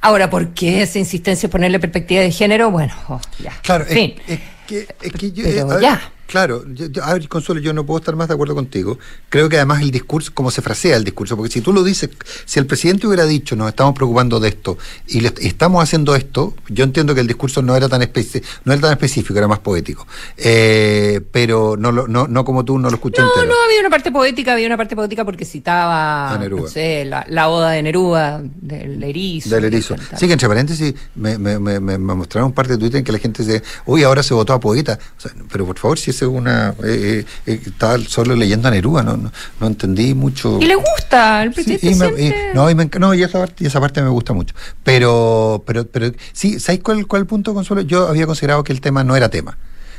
[0.00, 2.70] Ahora, ¿por qué esa insistencia en ponerle perspectiva de género?
[2.70, 3.52] Bueno, oh, ya.
[3.62, 4.14] Claro, fin.
[4.26, 6.12] es, es que, es que yo, Pero eh, ya.
[6.28, 8.98] Claro, yo- yo- a ver, Consuelo, yo no puedo estar más de acuerdo contigo.
[9.30, 12.10] Creo que además el discurso, como se frasea el discurso, porque si tú lo dices,
[12.44, 16.54] si el presidente hubiera dicho, nos estamos preocupando de esto y le- estamos haciendo esto,
[16.68, 19.60] yo entiendo que el discurso no era tan, especi- no era tan específico, era más
[19.60, 20.06] poético.
[20.36, 23.46] Eh, pero no, lo- no, no como tú no lo escuché No, entero.
[23.48, 27.48] no, había una parte poética, había una parte poética porque citaba, no sé, la, la
[27.48, 29.48] oda de Neruda, del erizo.
[29.48, 29.96] Del erizo.
[30.18, 33.12] Sí, que entre paréntesis me, me, me, me- mostraron un par de Twitter en que
[33.12, 34.98] la gente dice, uy, ahora se votó a poeta.
[35.16, 36.74] O sea, pero por favor, si ese una...
[36.84, 40.58] Eh, eh, eh, estaba solo leyendo a Neruda, no, no, no entendí mucho.
[40.60, 43.64] Y le gusta, el Sí, presidente me- y- no, y, me no, y esa parte,
[43.64, 44.54] y esa parte me gusta mucho.
[44.84, 47.82] Pero, pero, pero sí, ¿sabéis cuál, cuál punto, Consuelo?
[47.82, 49.56] Yo había considerado que el tema no era tema.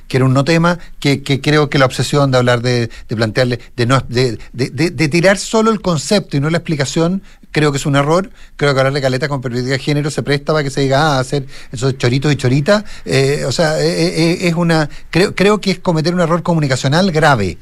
[0.08, 3.16] Que era un no tema, que, que creo que la obsesión de hablar de, de
[3.16, 7.22] plantearle, de no de, de, de- de tirar solo el concepto y no la explicación,
[7.52, 8.30] creo que es un error.
[8.56, 11.16] Creo que hablar de caleta con perspectiva de género se presta para que se diga,
[11.18, 12.84] ah, hacer esos choritos y choritas.
[13.06, 14.90] Eh, o sea, eh, eh, es una.
[15.10, 17.58] Creo, creo que es cometer un error comunicacional grave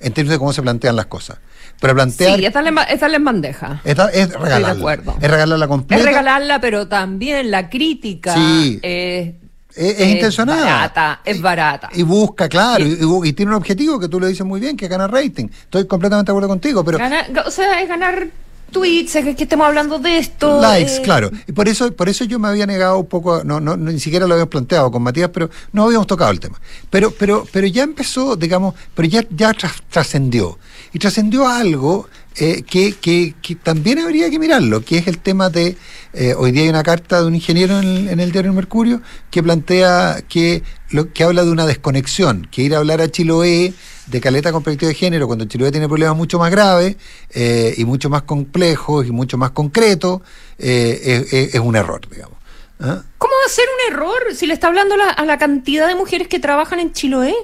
[0.00, 1.38] en términos de cómo se plantean las cosas.
[1.80, 2.36] Pero plantear.
[2.38, 3.80] Sí, es darle, en ba- es en bandeja.
[3.84, 4.70] Es, regalarla.
[4.70, 5.14] acuerdo.
[5.20, 6.00] Es regalarla completa.
[6.00, 8.80] Es regalarla, pero también la crítica Sí.
[8.82, 9.34] es,
[9.76, 10.64] Es, es intencionada.
[10.64, 11.88] barata, es barata.
[11.94, 12.98] Y busca, claro, Sí.
[13.24, 15.46] y, tiene un objetivo que tú le dices muy bien, que es ganar rating.
[15.62, 18.26] Estoy completamente de acuerdo contigo, pero Gana- o sea, es ganar
[18.70, 20.60] tweets, es que estemos hablando de esto.
[20.60, 21.30] likes, eh, claro.
[21.46, 23.90] Y por eso, por eso yo me había negado un poco, a- no, no, no,
[23.90, 26.60] ni siquiera lo habíamos planteado con Matías, pero no habíamos tocado el tema.
[26.90, 30.58] Pero, pero, pero ya empezó, digamos, pero ya, ya tras- trascendió.
[30.92, 32.08] Y trascendió a algo
[32.40, 35.76] eh, que, que, que también habría que mirarlo, que es el tema de,
[36.12, 39.02] eh, hoy día hay una carta de un ingeniero en el, en el diario Mercurio
[39.30, 43.72] que plantea que, lo, que habla de una desconexión, que ir a hablar a Chiloé
[44.06, 46.96] de caleta con perspectiva de género, cuando Chiloé tiene problemas mucho más graves
[47.30, 50.22] eh, y mucho más complejos y mucho más concretos,
[50.58, 52.36] eh, es, es- es un error, digamos.
[52.80, 53.02] ¿Ah?
[53.18, 55.94] ¿Cómo va a ser un error si le está hablando la- a la cantidad de
[55.96, 57.34] mujeres que trabajan en Chiloé?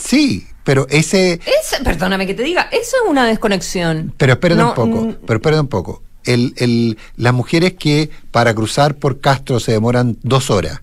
[0.00, 1.40] Sí, pero ese...
[1.46, 4.12] Es, perdóname que te diga, eso es una desconexión.
[4.18, 6.02] Pero espérate No, un poco, pero espérate un poco.
[6.24, 10.82] El, el, las mujeres que para cruzar por Castro se demoran dos horas.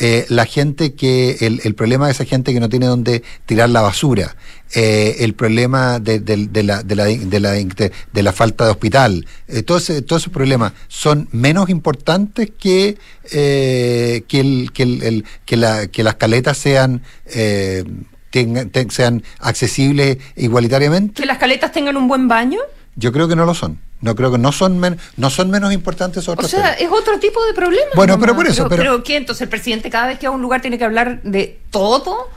[0.00, 3.68] eh, la gente que, el, el problema de esa gente que no tiene dónde tirar
[3.68, 4.34] la basura,
[4.74, 8.70] eh, el problema de, de- de la, de, la, de, la, de- la falta de
[8.70, 12.96] hospital, eh, todo ese- todos esos problemas son menos importantes que,
[13.30, 17.84] eh, que, el, que, el, el- que, la, que las caletas sean, eh,
[18.30, 21.22] tengan- ten- sean accesibles igualitariamente.
[21.22, 22.58] Que las caletas tengan un buen baño.
[22.96, 23.78] Yo creo que no lo son.
[24.00, 26.80] No creo que no son men- no son menos importantes esos O otros sea, temas.
[26.80, 27.86] es otro tipo de problema.
[27.96, 28.26] Bueno, nomás.
[28.26, 29.16] pero por eso, pero- Pero, ¿qué?
[29.16, 32.28] Entonces el presidente cada vez que va a un lugar tiene que hablar de todo.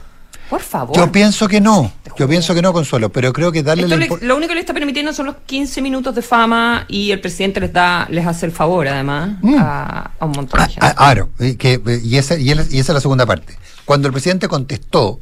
[0.50, 0.94] Por favor.
[0.94, 1.92] Yo pienso que no.
[2.18, 4.60] Yo pienso que no, Consuelo, pero creo que darle Esto le- lo único que le
[4.60, 8.44] está permitiendo son los 15 minutos de fama y el presidente les da les hace
[8.44, 9.54] el favor además Mm.
[9.58, 10.86] a, a un montón de Ah, gente.
[10.86, 13.56] ah, Claro, y, esa, y, esa- y esa es la segunda parte.
[13.86, 15.20] Cuando el presidente contestó,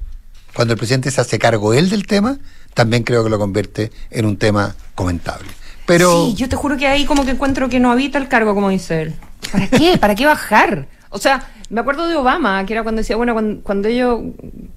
[0.54, 2.38] cuando el presidente se hace cargo él del tema,
[2.74, 5.48] también creo que lo convierte en un tema comentable.
[5.86, 8.54] Pero Sí, yo te juro que ahí como que encuentro que no habita el cargo,
[8.54, 9.14] como dice él.
[9.52, 9.98] ¿Para qué?
[9.98, 10.86] ¿Para qué bajar?
[11.08, 14.20] O sea, me acuerdo de Obama, que era cuando decía, bueno, cuando, cuando ellos,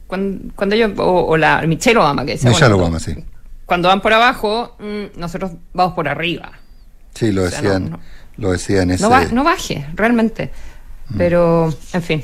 [0.08, 3.28] cuando, cuando ellos, o, o la Michelle Obama, que decía, Michelle bueno, Obama, cuando- sí.
[3.66, 6.52] Cuando van por abajo, mm, nosotros vamos por arriba.
[7.14, 8.00] Sí, lo decían,
[8.38, 9.04] lo decían ese...
[9.32, 10.52] no baje, realmente.
[11.10, 11.18] Mm.
[11.18, 12.24] Pero, en fin.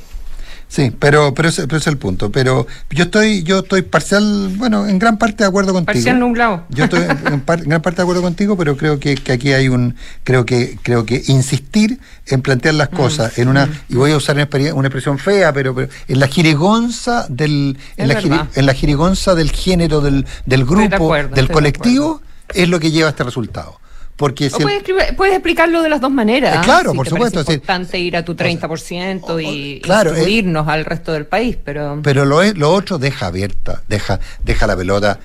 [0.70, 2.32] Sí, pero, pero, ese, es el punto.
[2.32, 5.94] Pero yo estoy, yo estoy parcial, bueno, en gran parte de acuerdo contigo.
[5.94, 6.64] Parcial nublado.
[6.70, 10.46] Yo estoy en, gran parte de acuerdo contigo, pero creo que, aquí hay un, creo
[10.46, 14.36] que, creo que insistir en plantear las mm, cosas en una, y voy a usar
[14.36, 19.50] una, expresión fea, pero, pero en la jirigonza del, en la, en la, jirigonza del
[19.50, 22.22] género, del, del grupo, del colectivo,
[22.54, 23.80] es lo que lleva a este resultado.
[24.20, 26.58] Porque puedes, explicarlo de las dos maneras.
[26.58, 27.40] Eh, claro, por supuesto.
[27.40, 32.02] Es importante ir a tu 30% y claro, irnos al resto del país, pero...
[32.04, 35.22] Pero lo, lo otro deja abierta, deja, deja la pelota,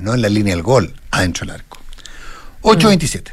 [0.00, 1.78] no, en la línea del gol, adentro del arco.
[2.62, 3.30] 8.27.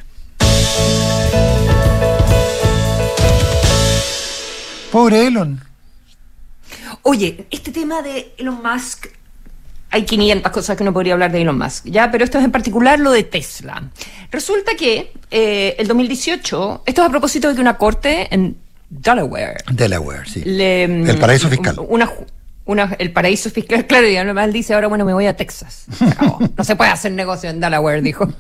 [4.92, 5.60] Pobre Elon.
[7.02, 9.08] Oye, este tema de Elon Musk
[9.92, 12.12] hay 500 cosas que no podría hablar de Elon Musk, ¿ya?
[12.12, 13.90] Pero esto es en particular lo de Tesla.
[14.32, 18.58] Resulta que eh, el 2018, esto es a propósito de que una corte en
[18.90, 19.58] Delaware.
[19.72, 20.44] Delaware, sí.
[20.46, 21.76] el paraíso fiscal.
[21.88, 22.12] Una,
[22.66, 25.86] una, el paraíso fiscal, claro, y además dice, ahora bueno, me voy a Texas.
[26.56, 28.32] no se puede hacer negocio en Delaware, dijo.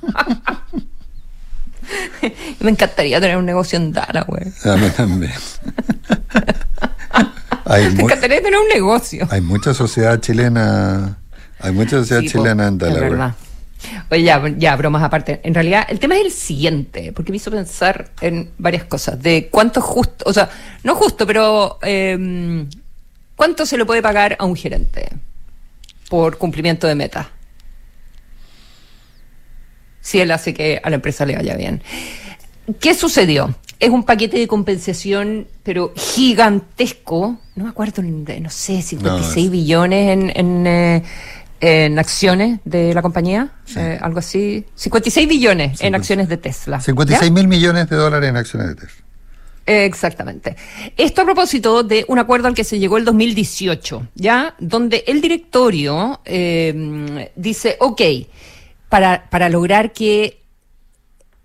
[2.60, 4.52] me encantaría tener un negocio en Delaware.
[4.66, 5.34] A mí también.
[7.96, 9.28] me encantaría tener un negocio.
[9.32, 11.19] Hay mucha sociedad chilena
[11.60, 13.34] hay mucha sociedad chilena en Delaware.
[14.12, 15.40] Oye, ya, ya, bromas aparte.
[15.44, 19.22] En realidad, el tema es el siguiente, porque me hizo pensar en varias cosas.
[19.22, 20.50] De cuánto justo, o sea,
[20.84, 22.68] no justo, pero em,
[23.36, 25.10] cuánto se le puede pagar a un gerente
[26.10, 27.28] por cumplimiento de metas.
[30.02, 31.82] Si él hace que a la empresa le vaya bien.
[32.80, 33.56] ¿Qué sucedió?
[33.80, 37.40] Es un paquete de compensación, pero gigantesco.
[37.56, 41.04] No me acuerdo, no sé, 56 billones en, en eh,
[41.62, 46.80] en acciones de la compañía, eh, algo así, 56 billones en acciones de Tesla.
[46.80, 49.06] 56 mil millones de dólares en acciones de Tesla.
[49.66, 50.56] Exactamente.
[50.98, 54.56] Esto a propósito de un acuerdo al que se llegó el 2018, ¿ya?
[54.60, 58.02] Donde el directorio eh, dice, ok,
[58.90, 60.42] para, para lograr que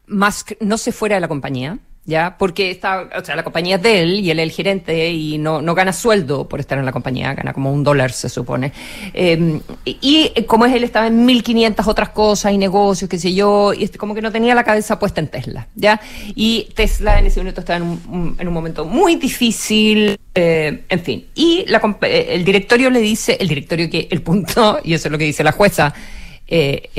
[0.06, 2.36] Musk no se fuera de la compañía, ¿ya?
[2.38, 5.38] Porque está, o sea, la compañía es de él y él es el gerente y
[5.38, 8.72] no, no gana sueldo por estar en la compañía, gana como un dólar, se supone.
[9.14, 13.72] Em, y, como es él, estaba en 1500 otras cosas y negocios, qué sé yo,
[13.72, 16.00] y este, como que no tenía la cabeza puesta en Tesla, ¿ya?
[16.34, 21.00] Y Tesla en ese momento estaba en un, en un momento muy difícil, eh, en
[21.00, 21.26] fin.
[21.34, 25.12] Y la, eh, el directorio le dice, el directorio que el punto, y eso es
[25.12, 25.94] lo que dice la jueza,
[26.46, 26.90] eh,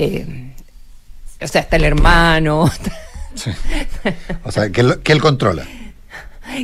[1.40, 2.72] o sea, está el hermano,
[4.44, 5.66] O sea, que él, controla.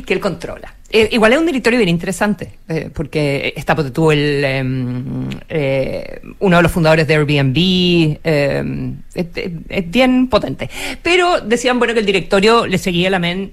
[0.06, 0.74] Que él controla.
[0.90, 6.20] Eh, igual es un directorio bien interesante, eh, porque está pues, tú el em, eh,
[6.38, 10.68] uno de los fundadores de Airbnb, em, es, bien potente.
[11.02, 13.52] Pero decían bueno que el directorio le seguía la men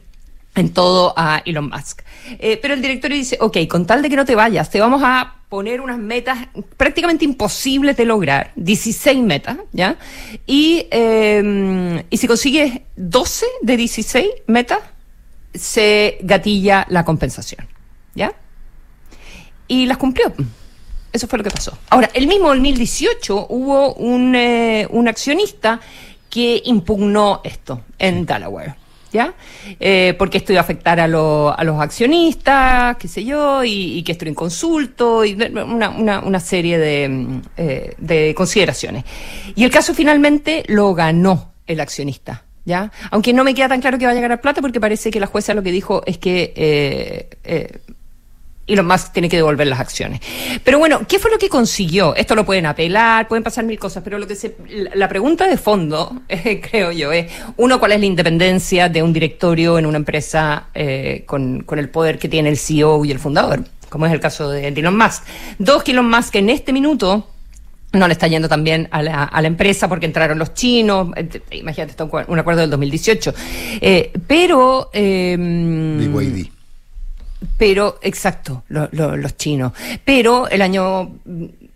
[0.55, 2.01] en todo a Elon Musk.
[2.62, 5.39] pero el directorio dice, ok, con tal de que no te vayas, te vamos a
[5.49, 6.38] poner unas metas
[6.77, 9.97] prácticamente imposibles de lograr, 16 metas, ¿ya?
[10.45, 14.79] Y, eh, y si consigues 12 de 16 metas,
[15.53, 17.67] se gatilla la compensación,
[18.13, 18.31] ¿ya?
[19.67, 20.31] Y las cumplió.
[21.12, 21.75] Eso fue lo que pasó.
[21.89, 25.79] Ahora, el mismo 2018 hubo un, eh, un accionista
[26.29, 28.75] que impugnó esto en Delaware.
[29.11, 29.33] ¿Ya?
[29.79, 34.11] Eh, porque esto iba a afectar a, a los accionistas, qué sé yo, y, que
[34.11, 39.03] esto era inconsulto, y una, una, una serie de, mm, eh, de consideraciones.
[39.55, 42.43] Y el caso finalmente lo ganó el accionista.
[42.65, 42.91] ¿Ya?
[43.09, 45.19] Aunque no me queda tan claro que va a llegar a plata porque parece que
[45.19, 47.79] la jueza lo que dijo es que eh, eh
[48.73, 50.21] Elon Musk tiene que devolver las acciones.
[50.63, 52.15] Pero bueno, ¿qué fue lo que consiguió?
[52.15, 54.55] Esto lo pueden apelar, pueden pasar mil cosas, pero lo que se,
[54.93, 56.21] la pregunta de fondo,
[56.62, 61.23] creo yo, es, uno, ¿cuál es la independencia de un directorio en una empresa eh,
[61.25, 63.63] con, el poder que tiene el CEO y el fundador?
[63.89, 65.23] Como es el caso de Elon Musk.
[65.58, 67.27] Dos, que Elon Musk en este minuto
[67.93, 71.10] no le está yendo tan bien a la, a la empresa porque entraron los chinos,
[71.15, 73.34] eh, imagínate, está un, acuerdo del 2018.
[73.82, 74.89] Eh, pero...
[74.93, 75.36] Eh,
[77.58, 79.73] pero, exacto, los chinos.
[80.04, 81.19] Pero el año,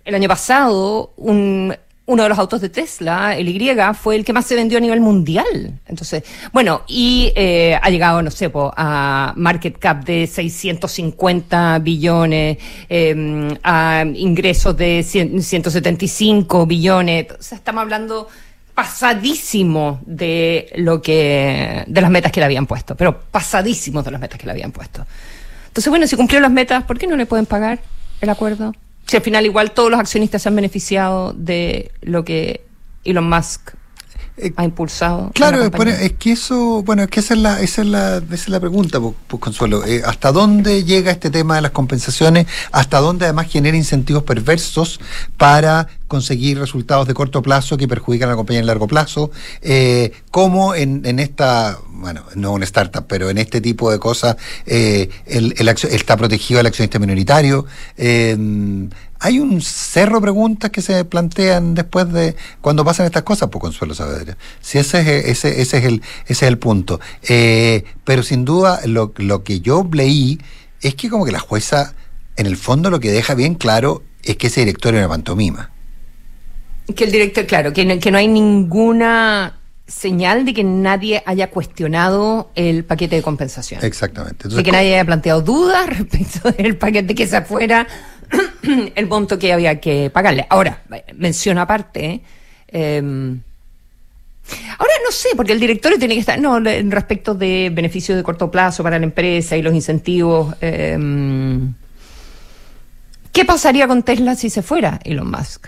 [0.04, 1.74] el año pasado, un,
[2.06, 4.82] uno de los autos de Tesla, el Y, fue el que más se vendió a
[4.82, 5.80] nivel mundial.
[5.86, 12.58] Entonces, bueno, y eh, ha llegado, no sé, a market cap de 650 billones,
[12.90, 17.28] eh, a ingresos de 175 billones.
[17.32, 18.28] O sea, estamos hablando
[18.74, 24.20] pasadísimo de lo que, de las metas que le habían puesto, pero pasadísimo de las
[24.20, 25.06] metas que le habían puesto.
[25.74, 27.82] Entonces, bueno, si cumplió las metas, ¿por qué no le pueden pagar
[28.22, 28.76] el acuerdo?
[29.08, 32.64] Si al final igual todos los accionistas se han beneficiado de lo que
[33.04, 33.72] Elon Musk
[34.38, 35.32] eh, ha impulsado.
[35.34, 38.50] Claro, es que eso, bueno, es que esa es la, esa es la, esa es
[38.50, 39.86] la pregunta, pues, pues Consuelo.
[39.86, 42.48] Eh, ¿Hasta dónde llega este tema de las compensaciones?
[42.72, 45.00] ¿Hasta dónde además genera incentivos perversos
[45.38, 49.32] para conseguir resultados de corto plazo que perjudican a la compañía en largo plazo?
[49.62, 54.36] Eh, ¿Cómo en, en esta, bueno, no una startup, pero en este tipo de cosas
[54.66, 55.12] el,
[55.58, 57.66] el está protegido el accionista minoritario?
[59.24, 63.62] Hay un cerro de preguntas que se plantean después de cuando pasan estas cosas, pues
[63.62, 64.38] Consuelo Saavedra.
[64.60, 67.00] Si ese es, ese, ese es, el, ese es el punto.
[67.30, 70.42] Eh, pero sin duda, lo, lo que yo leí
[70.82, 71.96] es que como que la jueza,
[72.36, 75.72] en el fondo, lo que deja bien claro es que ese directorio era pantomima.
[76.94, 79.58] Que el director, claro, que no, que no hay ninguna
[79.88, 83.86] señal de que nadie haya cuestionado el paquete de compensación.
[83.86, 84.50] Exactamente.
[84.50, 87.88] de que nadie haya planteado dudas respecto del paquete que se afuera
[88.96, 90.46] el monto que había que pagarle.
[90.50, 90.82] Ahora,
[91.16, 92.22] menciono aparte,
[92.68, 93.42] em,
[94.78, 98.24] ahora no sé, porque el directorio tiene que estar, no, en respecto de beneficios de
[98.24, 100.56] corto plazo para la empresa y los incentivos.
[100.62, 101.74] Em,
[103.32, 105.68] ¿Qué pasaría con Tesla si se fuera Elon Musk?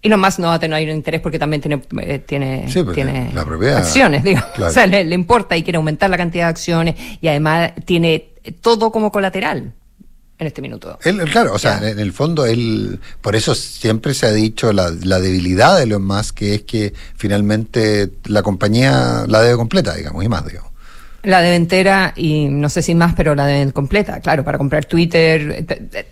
[0.00, 3.30] Elon Musk no va a tener interés porque también tiene, eh, tiene, tiene
[3.76, 4.40] acciones, digo.
[4.58, 8.30] O sea, le, le importa y quiere aumentar la cantidad de acciones y además tiene
[8.60, 9.74] todo como colateral
[10.42, 10.98] en este minuto.
[11.30, 15.78] claro, o sea, en, el fondo, él, por eso siempre se ha dicho la, debilidad
[15.78, 20.44] de Elon Musk, que es que finalmente la compañía la debe completa, digamos, y más,
[20.46, 20.70] digamos.
[21.24, 24.86] La debe entera y no sé si más, pero la debe completa, claro, para comprar
[24.86, 25.64] Twitter.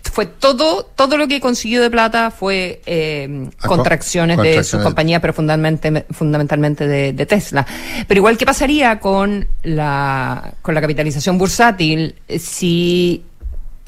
[0.03, 5.33] Fue todo, todo lo que consiguió de plata fue eh, contracciones, de su compañía, pero
[5.33, 7.67] fundamentalmente, fundamentalmente de, de, Tesla.
[8.07, 13.25] Pero igual, ¿qué pasaría con la, con la capitalización bursátil si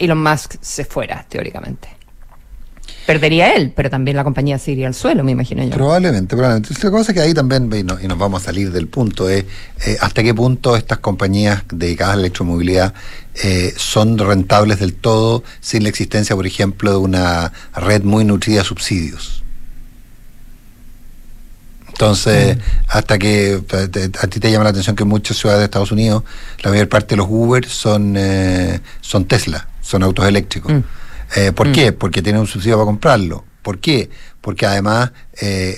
[0.06, 2.04] Elon Musk se fuera, teóricamente.
[3.06, 5.72] Perdería él, pero también la compañía se iría al suelo, me imagino yo.
[5.72, 6.74] Probablemente, probablemente.
[6.74, 9.44] Que pasa es que ahí también, y, nos vamos a salir del punto, es
[9.86, 12.94] eh, hasta qué punto estas compañías dedicadas a la electromovilidad
[13.44, 18.60] eh, son rentables del todo sin la existencia, por ejemplo, de una red muy nutrida
[18.60, 19.44] de subsidios.
[21.90, 22.60] Entonces, mm.
[22.88, 23.62] hasta que
[24.22, 26.24] a ti te llama la atención que en muchas ciudades de Estados Unidos
[26.64, 30.74] la mayor parte de los Uber son, eh, son Tesla son autos eléctricos.
[30.74, 30.84] Mm.
[31.36, 31.92] Eh, ¿Por qué?
[31.92, 31.96] Mm.
[31.96, 33.44] Porque tienen un subsidio para comprarlo.
[33.62, 34.10] ¿Por qué?
[34.42, 35.78] Porque además eh,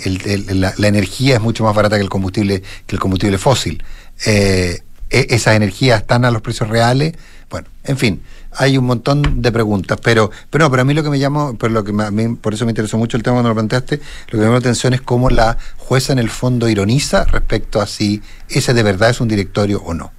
[0.49, 3.83] la, energía es mucho más barata que el combustible, que el combustible fósil.
[4.25, 7.13] Eh, e, esas energías están a los precios reales.
[7.49, 11.03] Bueno, en fin, hay un montón de preguntas, pero, pero no, pero a mí lo
[11.03, 13.35] que me llamó, por lo que a mí, por eso me interesó mucho el tema
[13.35, 16.29] cuando lo planteaste, lo que me llamó la atención es cómo la jueza en el
[16.29, 20.11] fondo ironiza respecto a si ese de verdad es un directorio o no.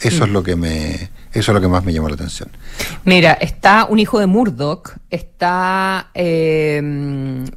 [0.00, 0.32] Eso es mm.
[0.32, 2.48] lo que me, eso es lo que más me llamó la atención.
[3.04, 6.80] Mira, está un hijo de Murdoch, está, eh,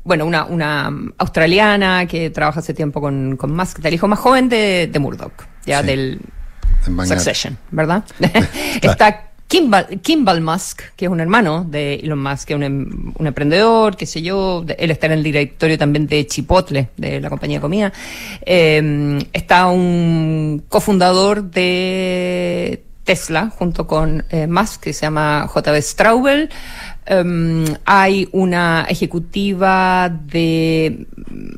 [0.03, 4.49] bueno, una, una australiana que trabaja hace tiempo con, con Musk, el hijo más joven
[4.49, 5.31] de, de Murdoch,
[5.65, 6.19] ya del
[7.05, 8.03] Succession, ¿verdad?
[8.81, 13.13] está Kimball, Kimball, Musk, que es un hermano de Elon Musk, que es un, em,
[13.17, 17.29] un emprendedor, qué sé yo, él está en el directorio también de Chipotle, de la
[17.29, 17.93] compañía de comida.
[18.45, 26.47] Eh, está un cofundador de Tesla, junto con eh, Musk, que se llama JB Straubel.
[27.07, 31.07] Em, hay una ejecutiva de,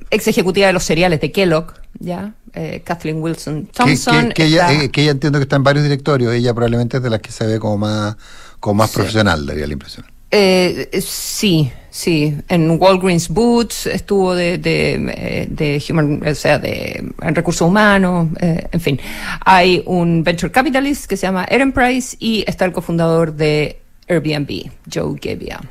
[0.09, 2.35] ex ejecutiva de los cereales de Kellogg, ¿ya?
[2.53, 4.31] Eh, Kathleen Wilson Thompson.
[4.31, 7.09] Que, ella, eh, que, ella, entiendo que está en varios directorios, ella probablemente es de
[7.09, 8.15] las que se ve como más,
[8.61, 10.05] como más profesional, daría la impresión.
[10.31, 12.35] Eh, sí, sí.
[12.49, 18.99] En Walgreens Boots estuvo de, de, human, o sea, de recursos humanos, eh, en fin.
[19.45, 24.71] Hay un venture capitalist que se llama Aaron Price y está el cofundador de Airbnb,
[24.91, 25.61] Joe Gebbia.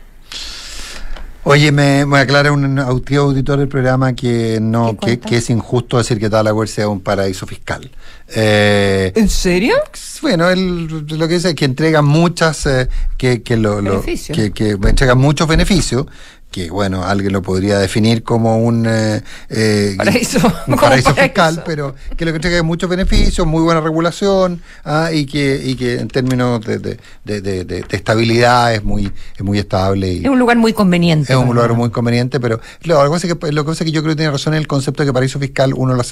[1.44, 6.18] Oye, me, me aclara un antiguo auditor del programa que no que, es injusto decir
[6.18, 7.90] que Delaware sea un paraíso fiscal.
[8.28, 9.74] Eh, ¿En serio?
[10.20, 14.52] Bueno, él lo que dice es que entrega muchas, eh, que, que, lo, lo que,
[14.52, 16.06] que entrega muchos beneficios,
[16.50, 20.38] que bueno, alguien lo podría definir como un eh, eh paraíso,
[20.80, 25.60] paraíso fiscal, pero que lo que tiene muchos beneficios, muy buena regulación ah, y, que,
[25.64, 30.12] y que en términos de, de, de, de, estabilidad es muy, es muy estable.
[30.12, 31.32] Y es un lugar muy conveniente.
[31.32, 34.02] Es un lugar muy conveniente, pero lo, que, que, lo que pasa es que yo
[34.02, 36.02] creo que tiene razón en el concepto de que paraíso fiscal uno lo,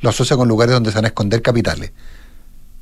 [0.00, 1.92] lo asocia con lugares donde se van a esconder capitales.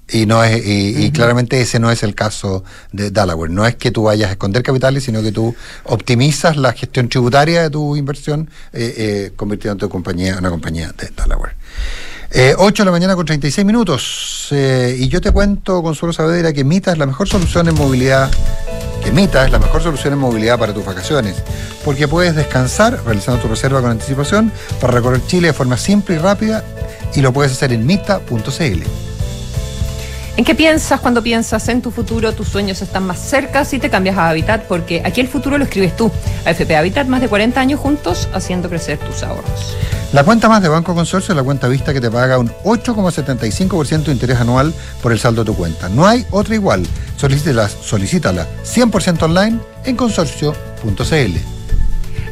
[0.08, 3.50] Y, no es, y, claramente ese no es el caso de Delaware.
[3.50, 7.62] No es que tú vayas a esconder capitales, sino que tú optimizas la gestión tributaria
[7.62, 11.54] de tu inversión, eh, eh, convirtiendo tu compañía en una compañía de Delaware.
[12.34, 14.48] Eh, 8 de la mañana con 36 minutos.
[14.52, 18.30] Eh, y yo te cuento, Consuelo Saavedra, que Mita es la mejor solución en movilidad.
[19.04, 21.36] Que Mita es la mejor solución en movilidad para tus vacaciones.
[21.84, 24.50] Porque puedes descansar realizando tu reserva con anticipación
[24.80, 26.64] para recorrer Chile de forma simple y rápida
[27.14, 29.11] y lo puedes hacer en mita.cl.
[30.34, 32.32] ¿En qué piensas cuando piensas en tu futuro?
[32.32, 35.64] Tus sueños están más cerca si te cambias a Habitat, porque aquí el futuro lo
[35.64, 36.10] escribes tú.
[36.46, 39.76] AFP Habitat, más de 40 años juntos haciendo crecer tus ahorros.
[40.12, 44.04] La cuenta más de Banco Consorcio es la cuenta vista que te paga un 8,75%
[44.04, 44.72] de interés anual
[45.02, 45.90] por el saldo de tu cuenta.
[45.90, 46.86] No hay otra igual.
[47.16, 51.51] Solicítala, solicítala 100% online en consorcio.cl.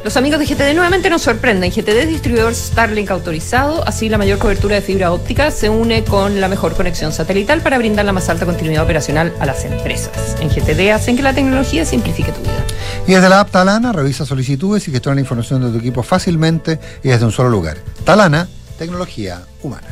[0.03, 1.71] Los amigos de GTD nuevamente nos sorprenden.
[1.71, 6.41] GTD es distribuidor Starlink autorizado, así la mayor cobertura de fibra óptica se une con
[6.41, 10.37] la mejor conexión satelital para brindar la más alta continuidad operacional a las empresas.
[10.41, 12.65] En GTD hacen que la tecnología simplifique tu vida.
[13.07, 16.79] Y desde la app Talana revisa solicitudes y gestiona la información de tu equipo fácilmente
[17.03, 17.77] y desde un solo lugar.
[18.05, 18.49] Talana,
[18.79, 19.89] tecnología humana.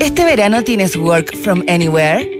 [0.00, 2.39] Este verano tienes Work from Anywhere.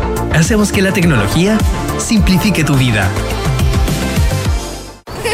[0.33, 1.57] Hacemos que la tecnología
[1.99, 3.09] simplifique tu vida.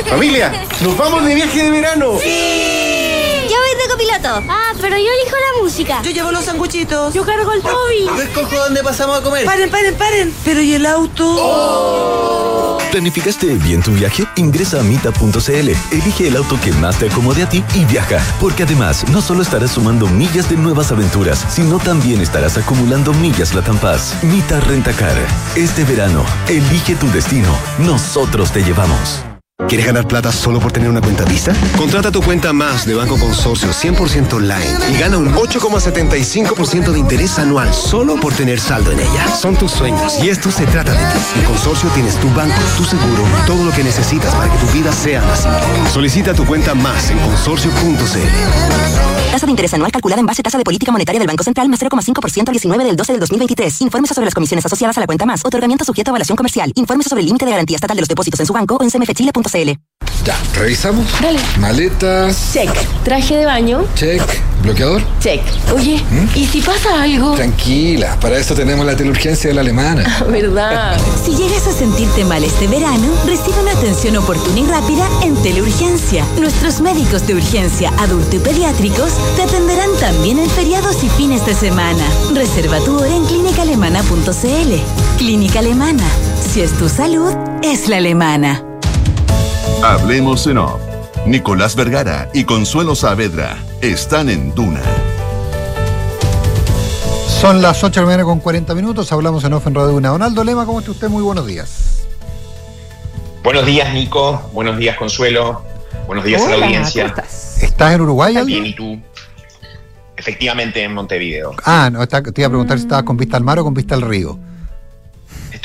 [0.09, 2.13] Familia, nos vamos de viaje de verano.
[2.13, 4.41] Yo voy de copiloto.
[4.81, 6.01] Pero yo elijo la música.
[6.03, 7.13] Yo llevo los sanguchitos.
[7.13, 8.05] Yo cargo el móvil.
[8.05, 9.45] Yo escojo dónde pasamos a comer.
[9.45, 10.33] Paren, paren, paren.
[10.43, 12.77] Pero ¿y el auto?
[12.91, 14.25] ¿Planificaste bien tu viaje?
[14.37, 18.19] Ingresa a mita.cl, elige el auto que más te acomode a ti y viaja.
[18.39, 23.53] Porque además, no solo estarás sumando millas de nuevas aventuras, sino también estarás acumulando millas
[23.53, 24.15] Latam Paz.
[24.23, 25.15] Mita Rentacar.
[25.55, 27.53] Este verano, elige tu destino.
[27.79, 29.26] Nosotros te llevamos.
[29.65, 31.51] ¿Quieres ganar plata solo por tener una cuenta Visa?
[31.75, 37.39] Contrata tu cuenta más de Banco Consorcio 100% online y gana un 8,75% de interés
[37.39, 39.27] anual solo por tener saldo en ella.
[39.35, 41.39] Son tus sueños y esto se trata de ti.
[41.39, 44.93] En Consorcio tienes tu banco, tu seguro, todo lo que necesitas para que tu vida
[44.93, 45.89] sea más simple.
[45.91, 49.07] Solicita tu cuenta más en consorcio.cl.
[49.31, 51.81] Tasa de interés anual calculada en base tasa de política monetaria del Banco Central más
[51.81, 53.81] 0,5% al 19 del 12 del 2023.
[53.81, 55.43] Infórmese sobre las comisiones asociadas a la cuenta más.
[55.43, 56.71] Otorgamiento sujeto a evaluación comercial.
[56.75, 58.89] Infórmese sobre el límite de garantía estatal de los depósitos en su banco o en
[59.47, 59.87] cmfchile.cl.
[60.27, 61.05] Ya, revisamos.
[61.21, 61.39] Dale.
[61.57, 62.51] Maletas.
[62.51, 62.69] Check.
[63.05, 63.85] Traje de baño.
[63.95, 64.21] Check.
[64.61, 65.01] Bloqueador.
[65.21, 65.41] Check.
[65.73, 66.03] Oye,
[66.35, 67.33] ¿y si pasa algo?
[67.35, 70.25] Tranquila, para eso tenemos la teleurgencia de la alemana.
[70.29, 70.99] ¿Verdad?
[71.23, 76.25] Si llegas a sentirte mal este verano, recibe una atención oportuna y rápida en teleurgencia.
[76.37, 81.53] Nuestros médicos de urgencia adulto y pediátricos te atenderán también en feriados y fines de
[81.53, 82.03] semana.
[82.33, 85.17] Reserva tu hora en clínicaalemana.cl.
[85.17, 86.03] Clínica Alemana.
[86.51, 87.31] Si es tu salud,
[87.61, 88.66] es la alemana.
[89.83, 90.79] Hablemos en off.
[91.25, 94.81] Nicolás Vergara y Consuelo Saavedra están en Duna.
[97.41, 99.11] Son las 8 de la mañana con 40 minutos.
[99.11, 100.09] Hablamos en off en Radio Duna.
[100.09, 101.09] Donaldo Lema, ¿cómo está usted?
[101.09, 102.05] Muy buenos días.
[103.43, 104.49] Buenos días, Nico.
[104.53, 105.61] Buenos días, Consuelo.
[106.07, 107.03] Buenos días Hola, a la audiencia.
[107.03, 107.63] ¿cómo estás?
[107.63, 108.47] ¿Estás en Uruguay, Aldo?
[108.47, 108.99] Bien, ¿y tú?
[110.15, 111.53] Efectivamente, en Montevideo.
[111.63, 113.73] Ah, no, está- te iba a preguntar si estabas con vista al mar o con
[113.73, 114.39] vista al río.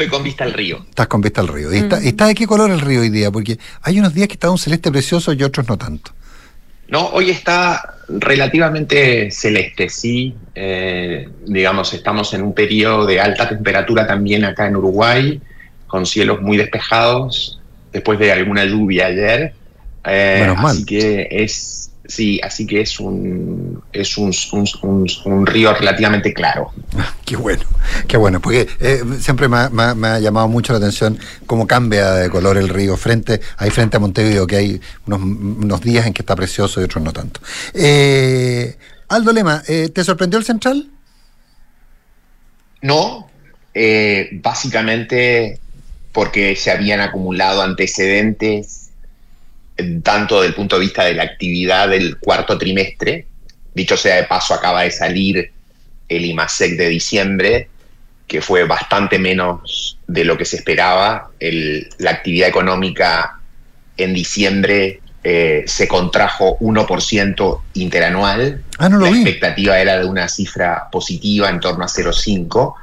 [0.02, 0.84] Estoy con vista al río.
[0.88, 1.72] Estás con vista al río.
[1.72, 3.30] ¿Y está, está de qué color el río hoy día?
[3.30, 6.10] Porque hay unos días que está un celeste precioso y otros no tanto.
[6.88, 10.34] No, hoy está relativamente celeste, sí.
[10.56, 15.40] Eh, digamos, estamos en un periodo de alta temperatura también acá en Uruguay,
[15.86, 17.60] con cielos muy despejados,
[17.92, 19.54] después de alguna lluvia ayer.
[20.04, 20.72] Eh, Menos mal.
[20.72, 21.81] Así que es,
[22.14, 26.72] sí, así que es un, es un, un- un- un río relativamente claro.
[27.24, 27.62] Qué bueno,
[28.06, 32.28] qué bueno, porque eh, siempre me ha, me llamado mucho la atención cómo cambia de
[32.28, 36.22] color el río frente, ahí frente a Montevideo, que hay unos, unos días en que
[36.22, 37.40] está precioso y otros no tanto.
[37.72, 38.76] Eh,
[39.08, 40.88] Aldo Lema, eh, ¿te sorprendió el central?
[42.82, 43.30] No,
[43.74, 45.60] eh, básicamente
[46.12, 48.81] porque se habían acumulado antecedentes
[50.02, 53.26] tanto desde el punto de vista de la actividad del cuarto trimestre,
[53.74, 55.50] dicho sea de paso, acaba de salir
[56.08, 57.68] el IMASEC de diciembre,
[58.26, 61.30] que fue bastante menos de lo que se esperaba.
[61.40, 63.38] El- la actividad económica
[63.96, 68.62] en diciembre eh, se contrajo 1% interanual.
[68.78, 69.18] Ah, no lo la vi.
[69.20, 72.74] expectativa era de una cifra positiva en torno a 0,5.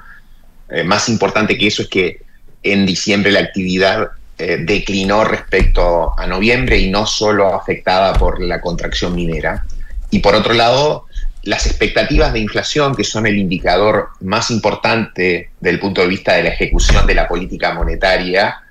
[0.70, 2.22] Eh, más importante que eso es que
[2.64, 4.10] en diciembre la actividad
[4.42, 9.66] eh, declinó respecto a noviembre y no solo afectada por la contracción minera.
[10.12, 11.08] Y por otro lado,
[11.44, 16.36] las expectativas de inflación, que son el indicador más importante desde el punto de vista
[16.36, 18.62] de la ejecución de la política monetaria,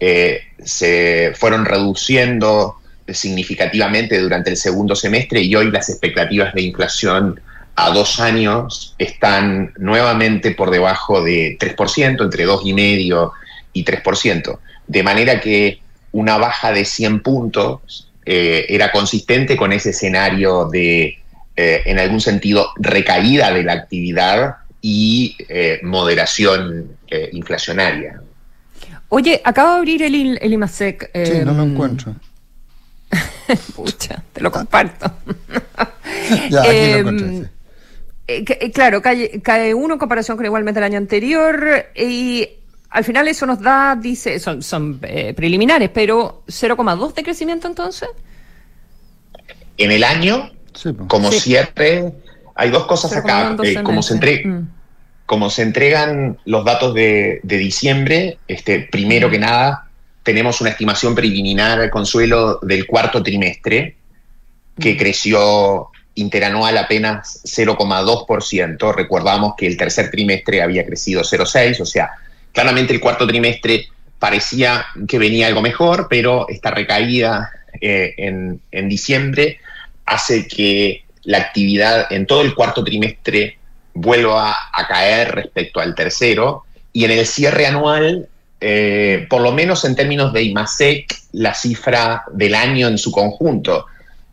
[0.00, 2.76] eh, se fueron reduciendo
[3.06, 7.40] significativamente durante el segundo semestre y hoy las expectativas de inflación
[7.76, 13.32] a dos años están nuevamente por debajo de 3%, entre 2,5%
[13.74, 14.58] y 3%.
[14.86, 15.80] De manera que
[16.12, 21.18] una baja de 100 puntos eh, era consistente con ese escenario de,
[21.56, 28.20] eh, en algún sentido, recaída de la actividad y eh, moderación eh, inflacionaria.
[29.08, 31.10] Oye, acabo de abrir el, el IMASEC.
[31.24, 32.14] Sí, no lo em, encuentro.
[33.76, 35.12] Pucha, te lo comparto.
[36.48, 37.48] Ya, aquí lo Em, encontré, sí.
[38.28, 42.48] eh, claro, cae, cae uno en comparación con igualmente el año anterior y
[42.94, 48.08] al final eso nos da, dice, son, son eh, preliminares, pero 0,2 de crecimiento entonces.
[49.76, 50.52] En el año,
[51.08, 51.40] como Sí.
[51.40, 52.12] cierre,
[52.54, 53.50] hay dos cosas acá.
[53.56, 54.68] 0,2 Eh, como, se entre- Mm.
[55.26, 59.88] como se entregan los datos de, de diciembre, este, primero que nada,
[60.22, 63.96] tenemos una estimación preliminar, Consuelo, del cuarto trimestre,
[64.78, 68.92] que creció interanual apenas 0,2%.
[68.92, 72.10] Recordamos que el tercer trimestre había crecido 0,6%, o sea,
[72.54, 73.88] claramente el cuarto trimestre
[74.18, 79.58] parecía que venía algo mejor, pero esta recaída eh, en, en diciembre
[80.06, 83.58] hace que la actividad en todo el cuarto trimestre
[83.92, 86.64] vuelva a caer respecto al tercero.
[86.92, 88.28] Y en el cierre anual,
[88.60, 93.86] eh, por lo menos en términos de IMASEC, la cifra del año en su conjunto,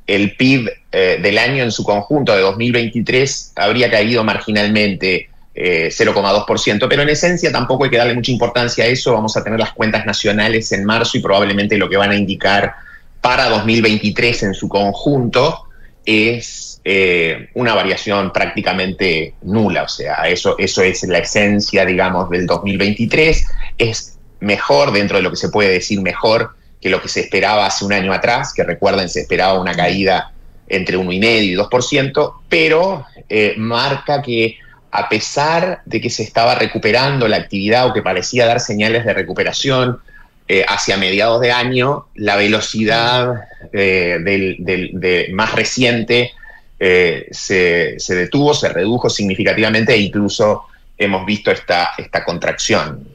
[0.05, 6.87] el PIB eh, del año en su conjunto de 2023 habría caído marginalmente eh, 0,2%,
[6.89, 9.73] pero en esencia tampoco hay que darle mucha importancia a eso, vamos a tener las
[9.73, 12.73] cuentas nacionales en marzo y probablemente lo que van a indicar
[13.19, 15.65] para 2023 en su conjunto
[16.05, 22.47] es eh, una variación prácticamente nula, o sea, eso, eso es la esencia, digamos, del
[22.47, 23.45] 2023,
[23.77, 27.67] es mejor dentro de lo que se puede decir mejor que lo que se esperaba
[27.67, 30.31] hace un año atrás, que recuerden se esperaba una caída
[30.67, 34.57] entre 1,5 y 2%, pero eh, marca que
[34.91, 39.13] a pesar de que se estaba recuperando la actividad o que parecía dar señales de
[39.13, 39.99] recuperación
[40.47, 46.31] eh, hacia mediados de año, la velocidad eh, del, de más reciente
[46.77, 50.65] eh, se, se detuvo, se redujo significativamente e incluso
[50.97, 53.07] hemos visto esta, esta contracción.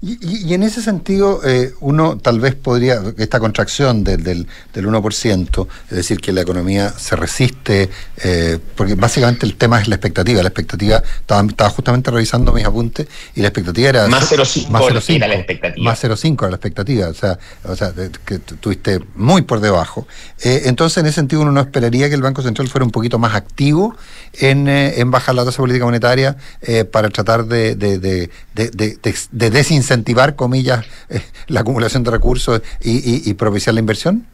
[0.00, 4.46] Y, y- y en ese sentido, eh, uno tal vez podría, esta contracción del, del,
[4.72, 7.90] del 1%, es decir, que la economía se resiste,
[8.24, 10.42] eh, porque básicamente el tema es la expectativa.
[10.42, 14.08] La expectativa, estaba, estaba justamente revisando mis apuntes, y la expectativa era...
[14.08, 15.84] Más 0,5 más era 0,5, la expectativa.
[15.84, 19.60] Más 0,5 era la expectativa, o sea, o sea de- que tu- tuviste muy por
[19.60, 20.06] debajo.
[20.42, 23.18] Eh, entonces, en ese sentido, uno no esperaría que el Banco Central fuera un poquito
[23.18, 23.94] más activo
[24.32, 28.70] en, eh, en bajar la tasa política monetaria eh, para tratar de, de, de, de-
[28.70, 33.80] de- de- de desincentivar, comillas, eh, la acumulación de recursos y, y- y propiciar la
[33.80, 34.26] inversión?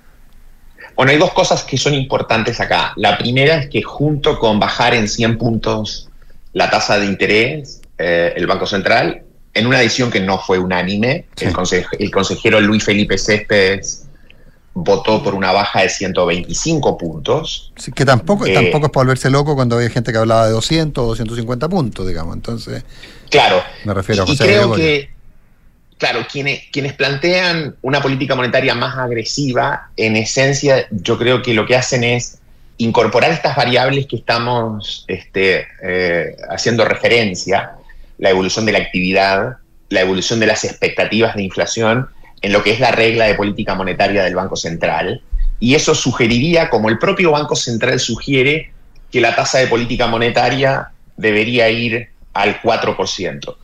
[0.96, 2.92] Bueno, hay dos cosas que son importantes acá.
[2.96, 6.08] La primera es que junto con bajar en 100 puntos
[6.52, 9.22] la tasa de interés, eh, el Banco Central,
[9.54, 14.07] en una decisión que no fue unánime, el, conse- el consejero Luis Felipe Céspedes
[14.74, 17.72] votó por una baja de 125 puntos.
[17.76, 20.52] Sí, que tampoco, Eh, tampoco es para volverse loco cuando había gente que hablaba de
[20.52, 22.36] 200 o 250 puntos, digamos.
[22.36, 22.84] Entonces,
[23.30, 23.62] Claro.
[23.84, 24.84] me refiero a Y José creo Gregorio.
[24.84, 25.10] que,
[25.98, 31.66] claro, quienes, quienes plantean una política monetaria más agresiva, en esencia, yo creo que lo
[31.66, 32.38] que hacen es
[32.76, 37.72] incorporar estas variables que estamos este, eh, haciendo referencia,
[38.18, 39.56] la evolución de la actividad,
[39.88, 42.08] la evolución de las expectativas de inflación,
[42.42, 45.22] en lo que es la regla de política monetaria del Banco Central.
[45.60, 48.72] Y eso sugeriría, como el propio Banco Central sugiere,
[49.10, 53.56] que la tasa de política monetaria debería ir al 4%.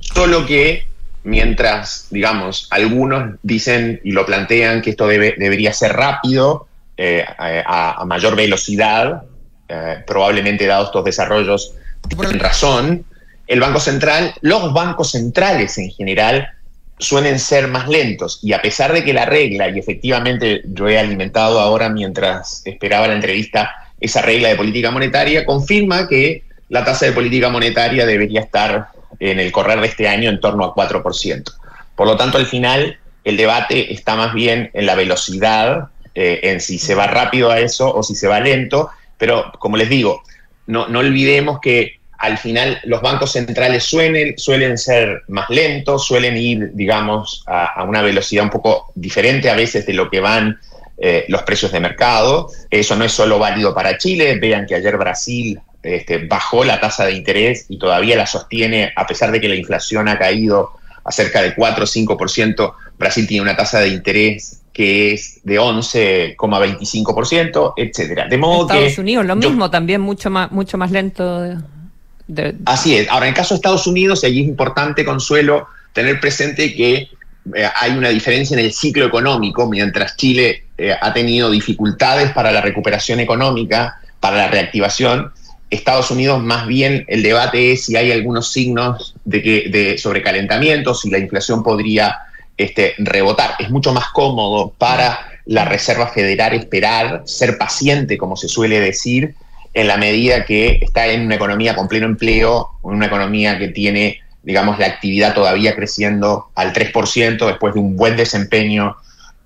[0.00, 0.86] Solo que
[1.24, 6.66] mientras, digamos, algunos dicen y lo plantean que esto debe- debería ser rápido,
[6.96, 9.22] eh, a, mayor velocidad,
[9.68, 11.74] eh, probablemente dados estos desarrollos,
[12.08, 13.04] tienen razón,
[13.46, 16.48] el Banco Central, los bancos centrales en general,
[17.02, 18.38] suelen ser más lentos.
[18.42, 23.08] Y a pesar de que la regla, y efectivamente yo he alimentado ahora mientras esperaba
[23.08, 28.40] la entrevista esa regla de política monetaria, confirma que la tasa de política monetaria debería
[28.40, 28.88] estar
[29.20, 31.52] en el correr de este año en torno a 4%.
[31.94, 36.60] Por lo tanto, al final, el debate está más bien en la velocidad, eh, en
[36.60, 40.22] si se va rápido a eso o si se va lento, pero como les digo,
[40.66, 46.36] no, no olvidemos que al final los bancos centrales suelen, suelen ser más lentos, suelen
[46.36, 50.60] ir, digamos, a, una velocidad un poco diferente a veces de lo que van
[50.98, 52.48] eh, los precios de mercado.
[52.70, 54.38] Eso no es solo válido para Chile.
[54.38, 59.04] Vean que ayer Brasil este, bajó la tasa de interés y todavía la sostiene, a
[59.04, 60.70] pesar de que la inflación ha caído
[61.02, 62.74] a cerca de 4 o 5%.
[62.98, 68.28] Brasil tiene una tasa de interés que es de 11,25%, etcétera.
[68.28, 71.58] De modo Estados Unidos lo mismo, también mucho más mucho más lento.
[72.64, 73.08] Así es.
[73.08, 77.08] Ahora, en el caso de Estados Unidos, allí es importante, Consuelo, tener presente que
[77.54, 82.52] eh, hay una diferencia en el ciclo económico, mientras Chile eh, ha tenido dificultades para
[82.52, 85.32] la recuperación económica, para la reactivación.
[85.70, 90.94] Estados Unidos más bien el debate es si hay algunos signos de, que, de sobrecalentamiento,
[90.94, 92.16] si la inflación podría
[92.56, 93.56] este, rebotar.
[93.58, 99.34] Es mucho más cómodo para la Reserva Federal esperar, ser paciente, como se suele decir,
[99.74, 103.68] en la medida que está en una economía con pleno empleo, en una economía que
[103.68, 108.96] tiene, digamos, la actividad todavía creciendo al 3% después de un buen desempeño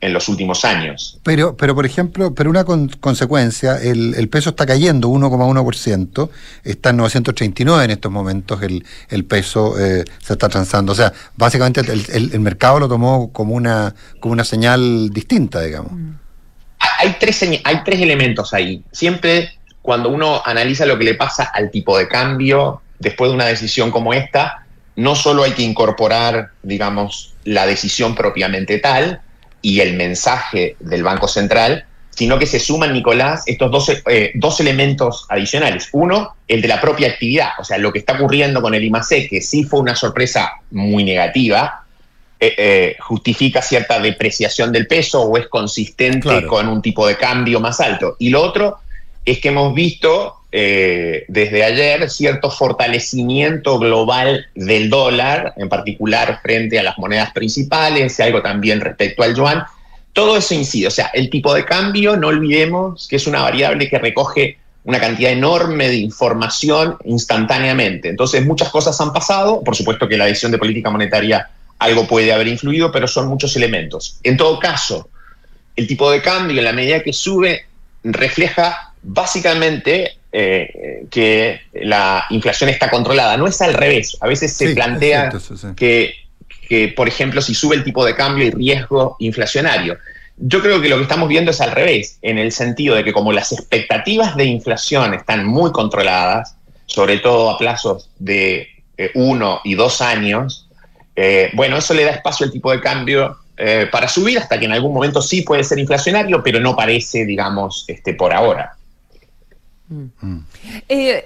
[0.01, 1.19] en los últimos años.
[1.23, 6.31] Pero, pero por ejemplo, pero una consecuencia, el, peso está cayendo 1,1%,
[6.65, 10.93] está en 939 en estos momentos el, el peso eh, se está transando.
[10.93, 15.93] O sea, básicamente el, el, mercado lo tomó como una, como una señal distinta, digamos.
[16.99, 18.83] Hay tres, hay tres elementos ahí.
[18.93, 23.47] Siempre cuando uno analiza lo que le pasa al tipo de cambio después de una
[23.47, 24.67] decisión como esta,
[24.97, 29.21] no solo hay que incorporar, digamos, la decisión propiamente tal
[29.63, 34.59] y el mensaje del Banco Central, sino que se suman, Nicolás, estos dos, eh, dos
[34.59, 35.89] elementos adicionales.
[35.93, 39.29] Uno, el de la propia actividad, o sea, lo que está ocurriendo con el IMAC,
[39.29, 41.85] que sí fue una sorpresa muy negativa,
[42.41, 47.61] eh, eh, justifica cierta depreciación del peso o es consistente con un tipo de cambio
[47.61, 48.17] más alto.
[48.19, 48.81] Y lo otro
[49.27, 56.79] es que hemos visto eh, desde ayer cierto fortalecimiento global del dólar, en particular frente
[56.79, 59.65] a las monedas principales, y algo también respecto al yuan.
[60.13, 63.91] Todo eso incide, o sea, el tipo de cambio, no olvidemos que es una variable
[63.91, 68.09] que recoge una cantidad enorme de información instantáneamente.
[68.09, 71.51] Entonces, muchas cosas han pasado, por supuesto que la decisión de política monetaria
[71.81, 74.21] algo puede haber influido, pero son muchos elementos.
[74.23, 75.11] En todo caso,
[75.75, 77.67] el tipo de cambio, en la medida que sube,
[78.05, 83.37] refleja básicamente eh, que la inflación está controlada.
[83.37, 84.19] No es al revés.
[84.21, 85.33] A veces se plantea
[85.77, 89.97] que, por ejemplo, si sube el tipo de cambio hay riesgo inflacionario.
[90.37, 93.13] Yo creo que lo que estamos viendo es al revés, en el sentido de que
[93.13, 99.61] como las expectativas de inflación están muy controladas, sobre todo a plazos de eh, uno
[99.65, 100.69] y dos años,
[101.15, 103.39] eh, bueno, eso le da espacio al tipo de cambio
[103.91, 107.87] para subir hasta que en algún momento sí puede ser inflacionario, pero no parece, digamos,
[107.89, 108.76] este, por ahora.
[109.89, 110.39] Mm.
[110.89, 111.25] Eh,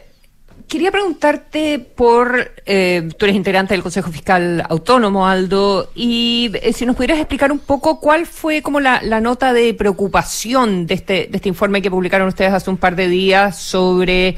[0.69, 6.87] quería preguntarte por, eh, tú eres integrante del Consejo Fiscal Autónomo, Aldo, y eh, si
[6.87, 11.37] nos pudieras explicar un poco cuál fue como la, nota de preocupación de este, de
[11.37, 14.37] este informe que publicaron ustedes hace un par de días sobre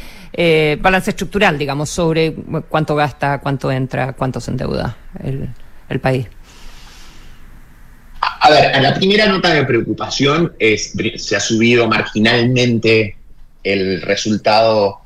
[0.80, 2.34] balance estructural, digamos, sobre
[2.68, 5.50] cuánto gasta, cuánto entra, cuánto se endeuda el,
[5.90, 6.26] el país.
[8.44, 13.16] A ver, la primera nota de preocupación es, se ha subido marginalmente
[13.62, 15.00] el resultado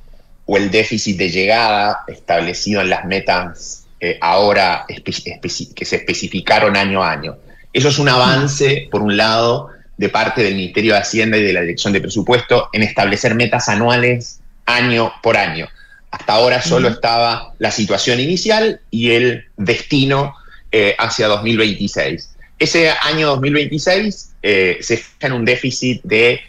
[0.46, 7.02] o el déficit de llegada establecido en las metas eh, ahora que se especificaron año
[7.02, 7.36] a año.
[7.72, 11.52] Eso es un avance, por un lado, de parte del Ministerio de Hacienda y de
[11.52, 15.68] la Dirección de Presupuesto en establecer metas anuales año por año.
[16.10, 20.34] Hasta ahora solo estaba la situación inicial y el destino
[20.72, 22.36] eh, hacia 2026.
[22.58, 26.40] Ese año 2026 eh, se fija en un déficit de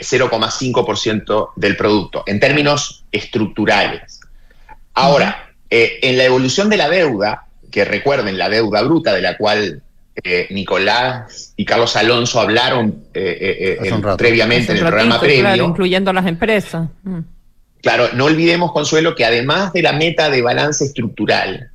[0.00, 4.20] 0,5% eh, del producto, en términos estructurales.
[4.94, 9.36] Ahora, eh, en la evolución de la deuda, que recuerden la deuda bruta de la
[9.36, 9.82] cual
[10.22, 13.04] eh, Nicolás y Carlos Alonso hablaron
[14.16, 15.64] previamente en el programa previo.
[15.64, 16.88] incluyendo las empresas.
[17.02, 17.20] Mm.
[17.82, 21.70] Claro, no olvidemos, Consuelo, que además de la meta de balance estructural,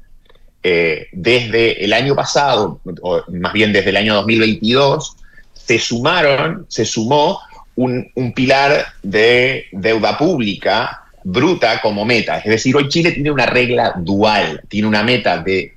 [0.63, 5.17] desde el año pasado, o más bien desde el año 2022,
[5.53, 7.39] se sumaron, se sumó
[7.79, 12.39] un, pilar de deuda pública bruta como meta.
[12.39, 15.75] Es decir, hoy Chile tiene una regla dual, tiene una meta de,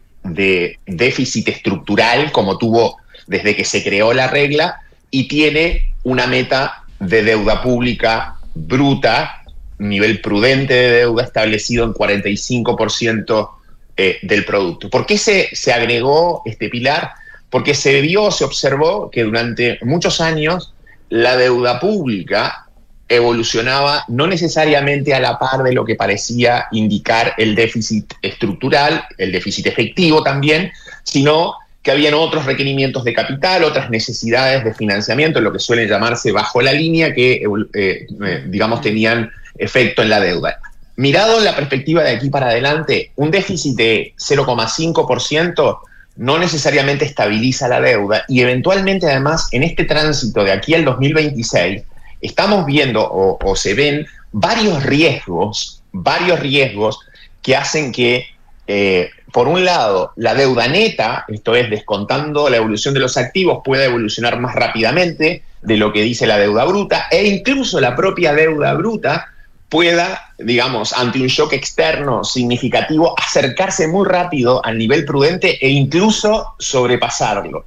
[0.86, 2.96] déficit estructural como tuvo
[3.26, 4.80] desde que se creó la regla
[5.10, 9.42] y tiene una meta de deuda pública bruta,
[9.78, 13.50] nivel prudente de deuda establecido en 45%
[13.96, 14.90] eh, del producto.
[14.90, 17.12] ¿Por qué se, se agregó este pilar?
[17.50, 20.72] Porque se vio, se observó que durante muchos años
[21.12, 22.68] la deuda pública
[23.06, 29.30] evolucionaba no necesariamente a la par de lo que parecía indicar el déficit estructural, el
[29.30, 35.52] déficit efectivo también, sino que habían otros requerimientos de capital, otras necesidades de financiamiento, lo
[35.52, 37.44] que suele llamarse bajo la línea, que,
[37.74, 40.60] eh, eh, digamos, tenían efecto en la deuda.
[40.96, 45.80] Mirado en la perspectiva de aquí para adelante, un déficit de 0,5%
[46.16, 51.82] no necesariamente estabiliza la deuda y eventualmente además en este tránsito de aquí al 2026
[52.20, 57.00] estamos viendo o, se ven varios riesgos, varios riesgos
[57.42, 58.26] que hacen que
[58.66, 63.62] eh, por un lado, la deuda neta, esto es, descontando la evolución de los activos,
[63.64, 68.34] pueda evolucionar más rápidamente de lo que dice la deuda bruta, e incluso la propia
[68.34, 69.31] deuda bruta
[69.72, 76.52] pueda, digamos, ante un shock externo significativo, acercarse muy rápido al nivel prudente e incluso
[76.58, 77.64] sobrepasarlo.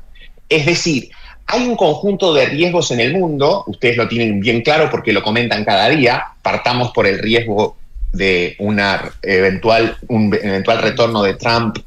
[0.47, 1.09] Es decir,
[1.47, 5.23] hay un conjunto de riesgos en el mundo, ustedes lo tienen bien claro porque lo
[5.23, 7.75] comentan cada día, partamos por el riesgo
[8.13, 11.79] de una eventual, un eventual retorno de Trump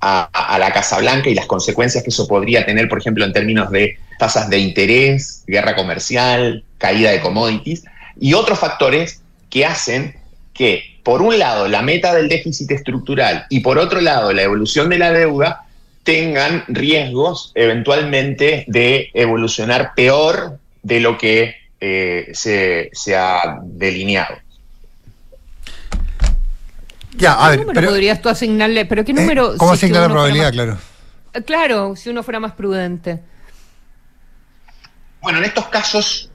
[0.00, 3.32] a, a, la Casa Blanca y las consecuencias que eso podría tener, por ejemplo, en
[3.32, 7.82] términos de tasas de interés, guerra comercial, caída de commodities,
[8.20, 9.23] y otros factores
[9.54, 10.16] que hacen
[10.52, 14.88] que, por un lado, la meta del déficit estructural y, por otro lado, la evolución
[14.88, 15.66] de la deuda
[16.02, 24.34] tengan riesgos eventualmente de evolucionar peor de lo que eh, se, se ha delineado.
[27.16, 28.86] Ya, a ver, número pero, podrías tú asignarle?
[28.86, 29.54] ¿Pero qué número?
[29.54, 30.78] Eh, ¿Cómo si asignar la probabilidad, más, claro?
[31.46, 33.20] Claro, si uno fuera más prudente.
[35.22, 36.28] Bueno, en estos casos,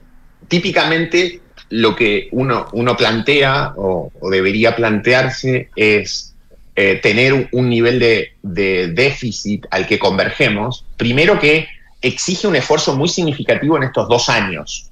[0.48, 6.34] típicamente lo que uno, uno plantea o, debería plantearse es
[6.76, 11.68] eh, tener un, nivel de, de, déficit al que convergemos, primero que
[12.02, 14.90] exige un esfuerzo muy significativo en estos dos años.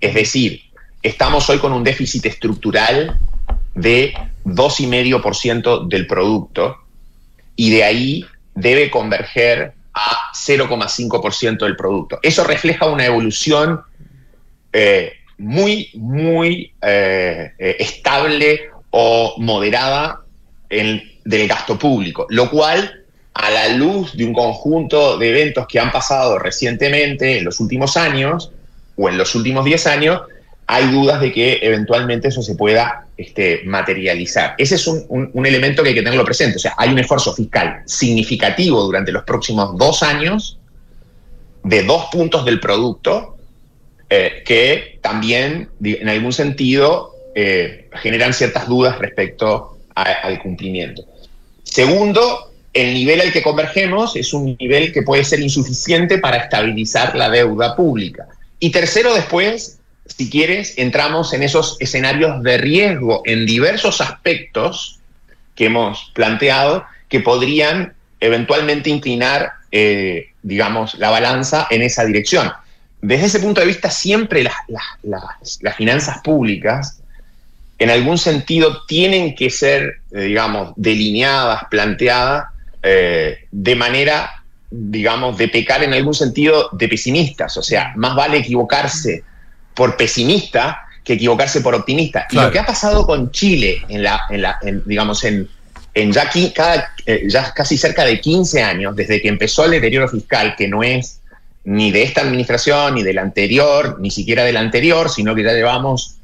[0.00, 0.62] Es decir,
[1.02, 3.18] estamos hoy con un déficit estructural
[3.74, 4.14] de
[4.44, 6.78] 2,5% del producto
[7.54, 8.24] y de ahí
[8.54, 12.18] debe converger a 0,5% del producto.
[12.22, 13.80] Eso refleja una evolución
[14.72, 20.22] eh, muy, muy eh, eh, estable o moderada
[20.68, 25.92] del gasto público, lo cual a la luz de un conjunto de eventos que han
[25.92, 28.50] pasado recientemente en los últimos años
[28.96, 30.22] o en los últimos 10 años,
[30.66, 34.54] hay dudas de que eventualmente eso se pueda este, materializar.
[34.58, 36.56] Ese es un, un, un, elemento que hay que tenerlo presente.
[36.56, 40.58] O sea, hay un esfuerzo fiscal significativo durante los próximos dos años
[41.62, 43.35] de dos puntos del producto
[44.10, 51.04] eh, que también, en algún sentido, eh, generan ciertas dudas respecto a, al cumplimiento.
[51.64, 57.16] Segundo, el nivel al que convergemos es un nivel que puede ser insuficiente para estabilizar
[57.16, 58.26] la deuda pública.
[58.60, 65.00] Y tercero, después, si quieres, entramos en esos escenarios de riesgo en diversos aspectos
[65.54, 72.52] que hemos planteado que podrían eventualmente inclinar, eh, digamos, la balanza en esa dirección.
[73.06, 76.98] Desde ese punto de vista, siempre las, las, las, las finanzas públicas,
[77.78, 82.46] en algún sentido, tienen que ser, eh, digamos, delineadas, planteadas
[82.82, 84.42] eh, de manera,
[84.72, 87.56] digamos, de pecar en algún sentido de pesimistas.
[87.56, 89.22] O sea, más vale equivocarse
[89.72, 92.26] por pesimista que equivocarse por optimista.
[92.26, 92.46] Claro.
[92.46, 95.48] Y lo que ha pasado con Chile, en la, en la en, digamos, en,
[95.94, 99.70] en ya, aquí, cada, eh, ya casi cerca de 15 años, desde que empezó el
[99.70, 101.20] deterioro fiscal, que no es
[101.66, 105.42] ni de esta administración, ni de la anterior, ni siquiera de la anterior, sino que
[105.42, 106.16] ya llevamos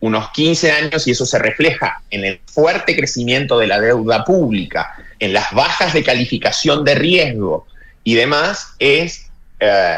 [0.00, 4.96] unos 15 años y eso se refleja en el fuerte crecimiento de la deuda pública,
[5.18, 7.66] en las bajas de calificación de riesgo
[8.02, 9.26] y demás, es
[9.60, 9.96] eh,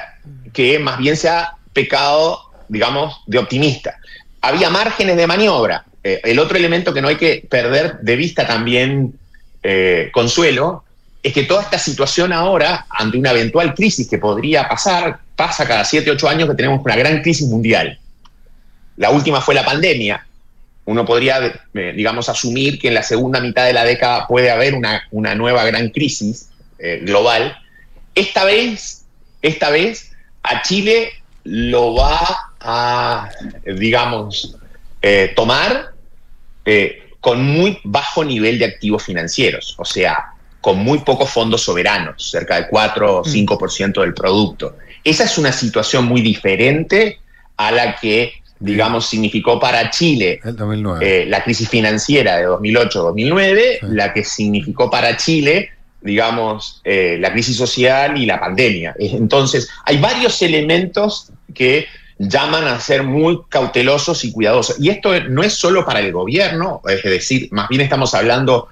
[0.52, 3.98] que más bien se ha pecado digamos, de optimista.
[4.40, 5.84] Había márgenes de maniobra.
[6.02, 9.14] Eh, el otro elemento que no hay que perder de vista también,
[9.62, 10.84] eh, Consuelo,
[11.26, 15.84] es que toda esta situación ahora, ante una eventual crisis que podría pasar, pasa cada
[15.84, 17.98] 7, 8 años que tenemos una gran crisis mundial.
[18.96, 20.24] La última fue la pandemia.
[20.84, 24.76] Uno podría, eh, digamos, asumir que en la segunda mitad de la década puede haber
[24.76, 27.58] una, una nueva gran crisis eh, global.
[28.14, 29.04] Esta vez,
[29.42, 30.12] esta vez,
[30.44, 31.10] a Chile
[31.42, 33.30] lo va a,
[33.64, 34.56] digamos,
[35.02, 35.90] eh, tomar
[37.20, 40.35] con muy bajo nivel de activos financieros, o sea,
[40.66, 44.74] con muy pocos fondos soberanos, cerca de 4 o 5% del producto.
[45.04, 47.20] Esa es una situación muy diferente
[47.56, 51.06] a la que, digamos, significó para Chile El 2009.
[51.06, 57.56] eh, la crisis financiera de 2008-2009, la que significó para Chile, digamos, eh, la crisis
[57.56, 58.96] social y la pandemia.
[58.98, 61.86] Entonces, hay varios elementos que
[62.18, 64.80] llaman a ser muy cautelosos y cuidadosos.
[64.80, 68.66] Y esto no es solo para el gobierno, es decir, más bien estamos hablando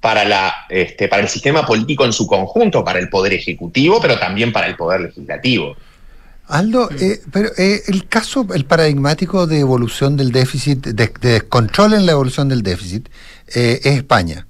[0.00, 4.18] para, la, este, para el sistema político en su conjunto, para el poder ejecutivo, pero
[4.18, 5.76] también para el poder legislativo.
[6.48, 11.92] Aldo, eh, pero eh, el caso, el paradigmático de evolución del déficit, de, de descontrol
[11.92, 13.08] en la evolución del déficit,
[13.54, 14.47] eh, es España.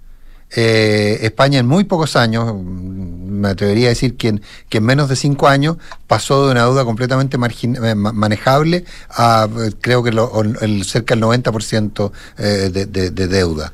[0.57, 4.85] Eh, España en muy pocos años, mm, me atrevería a decir que en, que en
[4.85, 5.77] menos de cinco años
[6.07, 11.15] pasó de una deuda completamente eh, ma- manejable a eh, creo que lo- el, cerca
[11.15, 13.73] del 90% eh, de, de- de deuda.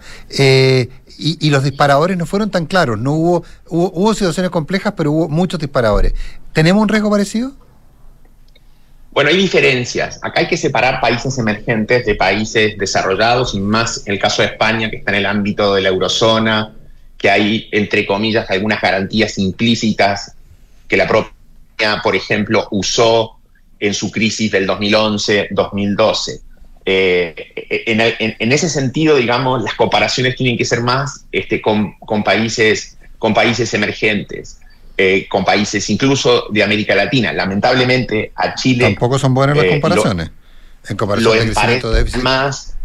[1.16, 5.12] Y, y los disparadores no fueron tan claros, no hubo, hubo, hubo situaciones complejas, pero
[5.12, 6.12] hubo muchos disparadores.
[6.52, 7.52] ¿Tenemos un riesgo parecido?
[9.14, 10.18] Bueno, hay diferencias.
[10.22, 14.90] Acá hay que separar países emergentes de países desarrollados, y más el caso de España,
[14.90, 16.74] que está en el ámbito de la eurozona,
[17.16, 20.34] que hay, entre comillas, algunas garantías implícitas
[20.88, 23.38] que la propia, por ejemplo, usó
[23.78, 26.40] en su crisis del 2011-2012.
[26.86, 31.96] Eh, en, en- en ese sentido, digamos, las comparaciones tienen que ser más este, con
[32.24, 34.58] países, con países emergentes,
[34.96, 37.32] eh, con países incluso de América Latina.
[37.32, 40.30] Lamentablemente, a Chile Tampoco son buenas las eh, comparaciones.
[40.88, 42.22] en lo comparación de crecimiento de déficit.
[42.22, 42.76] más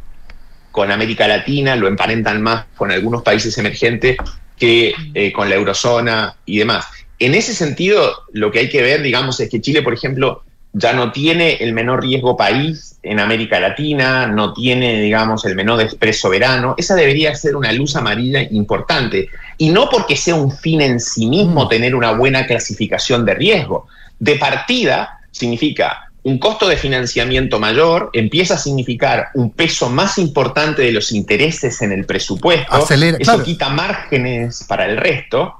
[0.71, 4.17] con América Latina, lo emparentan más con algunos países emergentes
[4.57, 6.85] que eh, con la eurozona y demás.
[7.17, 10.43] En ese sentido, lo que hay que ver, digamos, es que Chile, por ejemplo,
[10.73, 15.77] ya no tiene el menor riesgo país en América Latina, no tiene, digamos, el menor
[15.79, 16.75] desprecio soberano.
[16.77, 19.29] Esa debería ser una luz amarilla importante.
[19.59, 23.87] Y no porque sea un fin en sí mismo tener una buena clasificación de riesgo.
[24.17, 30.81] De partida significa un costo de financiamiento mayor, empieza a significar un peso más importante
[30.81, 32.73] de los intereses en el presupuesto.
[32.73, 33.43] Acelera, Eso claro.
[33.43, 35.53] quita márgenes para el resto.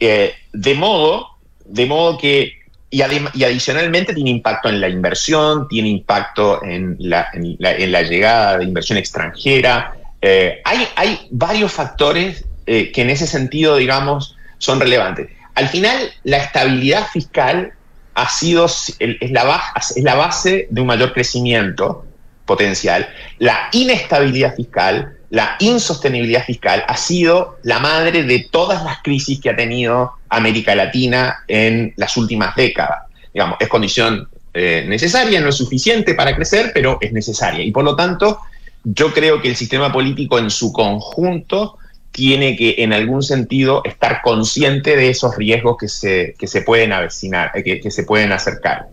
[0.00, 1.28] Eh, de modo,
[1.64, 2.52] de modo que,
[2.90, 3.00] y,
[3.34, 8.02] y adicionalmente tiene impacto en la inversión, tiene impacto en la, en la- en la
[8.02, 9.94] llegada de inversión extranjera.
[10.20, 15.28] Eh, hay, hay varios factores eh, que en ese sentido, digamos, son relevantes.
[15.54, 17.72] Al final, la estabilidad fiscal
[18.14, 22.04] ha sido, es la base de un mayor crecimiento
[22.44, 23.08] potencial.
[23.38, 29.50] La inestabilidad fiscal, la insostenibilidad fiscal ha sido la madre de todas las crisis que
[29.50, 33.04] ha tenido América Latina en las últimas décadas.
[33.32, 37.64] Digamos, es condición eh, necesaria, no es suficiente para crecer, pero es necesaria.
[37.64, 38.40] Y por lo tanto,
[38.84, 41.78] yo creo que el sistema político en su conjunto
[42.14, 46.92] tiene que, en algún sentido, estar consciente de esos riesgos que se, que se pueden
[46.92, 48.86] avecinar, eh, que, que se pueden acercar.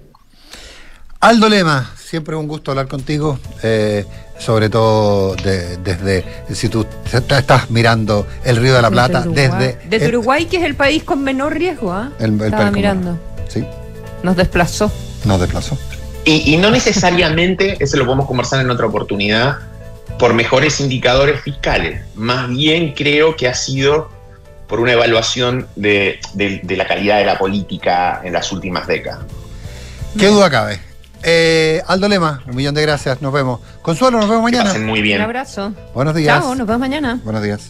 [1.20, 4.06] Aldo Lema, siempre un gusto hablar contigo, eh,
[4.40, 9.60] sobre todo de- desde, si tú estás mirando el Río de la Plata, Desde Uruguay.
[9.68, 12.10] desde Desde el- Uruguay, que es el país con menor riesgo, ¿ah?
[12.20, 13.20] el, el Estaba mirando.
[13.48, 13.64] Sí,
[14.24, 14.92] Nos desplazó.
[15.26, 15.78] nos desplazó.
[16.26, 19.58] Y, y no necesariamente, eso lo podemos conversar en otra oportunidad,
[20.20, 22.02] por mejores indicadores fiscales.
[22.16, 24.10] Más bien creo que ha sido
[24.68, 29.20] por una evaluación de, de- de la calidad de la política en las últimas décadas.
[30.18, 30.80] ¿Qué duda cabe?
[31.24, 33.60] Eh, Aldo Lema, un millón de gracias, nos vemos.
[33.82, 34.66] Consuelo, nos vemos mañana.
[34.66, 35.20] pasen muy bien.
[35.20, 35.74] Un abrazo.
[35.94, 36.40] Buenos días.
[36.40, 37.20] Chao, nos vemos mañana.
[37.24, 37.70] Buenos días.